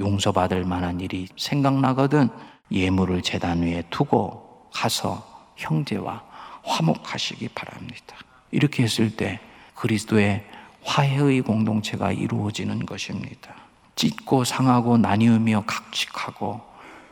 용서받을 0.00 0.64
만한 0.64 1.00
일이 1.00 1.28
생각나거든. 1.36 2.30
예물을 2.72 3.22
재단 3.22 3.62
위에 3.62 3.84
두고 3.90 4.68
가서 4.74 5.24
형제와 5.56 6.22
화목하시기 6.64 7.48
바랍니다. 7.54 8.16
이렇게 8.50 8.82
했을 8.82 9.14
때 9.14 9.38
그리스도의 9.74 10.44
화해의 10.88 11.42
공동체가 11.42 12.12
이루어지는 12.12 12.86
것입니다. 12.86 13.54
찢고 13.94 14.44
상하고 14.44 14.96
나뉘으며 14.96 15.64
각축하고 15.66 16.62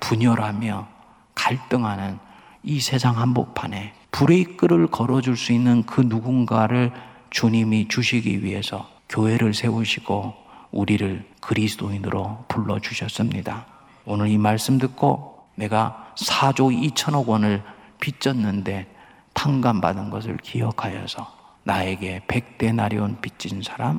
분열하며 0.01 0.89
갈등하는 1.35 2.19
이 2.63 2.81
세상 2.81 3.19
한복판에 3.19 3.93
브레이크를 4.13 4.87
걸어줄 4.87 5.37
수 5.37 5.53
있는 5.53 5.85
그 5.85 6.01
누군가를 6.01 6.91
주님이 7.29 7.89
주시기 7.89 8.43
위해서 8.43 8.89
교회를 9.11 9.53
세우시고 9.53 10.35
우리를 10.71 11.29
그리스도인으로 11.41 12.47
불러주셨습니다. 12.49 13.67
오늘 14.07 14.29
이 14.29 14.39
말씀 14.39 14.79
듣고 14.79 15.47
내가 15.55 16.15
4조 16.17 16.95
2천억 16.95 17.27
원을 17.27 17.63
빚졌는데 18.01 18.87
탕감받은 19.35 20.09
것을 20.11 20.39
기억하여서 20.39 21.46
나에게 21.67 22.23
백대나리온 22.29 23.21
빚진 23.21 23.61
사람 23.61 23.99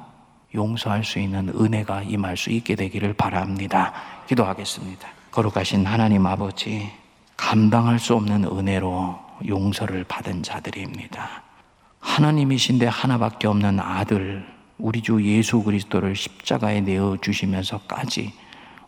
용서할 0.55 1.03
수 1.03 1.19
있는 1.19 1.49
은혜가 1.49 2.03
임할 2.03 2.37
수 2.37 2.49
있게 2.49 2.75
되기를 2.75 3.13
바랍니다. 3.13 3.93
기도하겠습니다. 4.27 5.05
거룩하신 5.31 5.85
하나님 5.85 6.25
아버지, 6.25 6.89
감당할 7.35 7.99
수 7.99 8.15
없는 8.15 8.45
은혜로 8.45 9.19
용서를 9.45 10.05
받은 10.05 10.43
자들입니다. 10.43 11.43
하나님이신데 11.99 12.87
하나밖에 12.87 13.47
없는 13.47 13.81
아들, 13.81 14.47
우리 14.77 15.01
주 15.01 15.21
예수 15.25 15.61
그리스도를 15.61 16.15
십자가에 16.15 16.79
내어 16.79 17.17
주시면서까지 17.19 18.31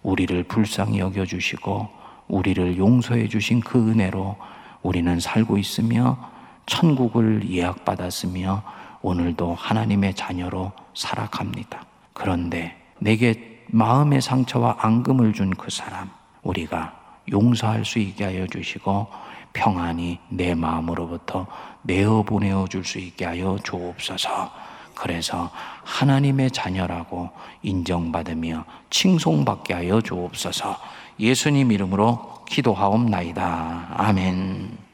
우리를 0.03 0.41
불쌍히 0.43 0.99
여겨 0.99 1.25
주시고 1.25 1.89
우리를 2.29 2.77
용서해 2.77 3.27
주신 3.27 3.59
그 3.59 3.89
은혜로 3.89 4.37
우리는 4.83 5.19
살고 5.19 5.57
있으며 5.57 6.38
천국을 6.69 7.49
예약받았으며 7.49 8.63
오늘도 9.01 9.55
하나님의 9.55 10.13
자녀로 10.13 10.71
살아갑니다. 10.93 11.83
그런데 12.13 12.75
내게 12.99 13.63
마음의 13.67 14.21
상처와 14.21 14.77
앙금을 14.79 15.33
준 15.33 15.51
그 15.57 15.69
사람, 15.71 16.09
우리가 16.43 16.93
용서할 17.31 17.85
수 17.85 17.99
있게 17.99 18.23
하여 18.25 18.47
주시고 18.47 19.07
평안히 19.53 20.19
내 20.29 20.53
마음으로부터 20.55 21.47
내어 21.81 22.23
보내어 22.23 22.67
줄 22.67 22.83
수 22.85 22.99
있게 22.99 23.25
하여 23.25 23.57
주옵소서. 23.63 24.51
그래서 24.95 25.49
하나님의 25.85 26.51
자녀라고 26.51 27.29
인정받으며 27.63 28.65
칭송받게 28.89 29.73
하여 29.73 30.01
주옵소서. 30.01 30.77
예수님 31.19 31.71
이름으로 31.71 32.43
기도하옵나이다. 32.47 33.87
아멘. 33.95 34.88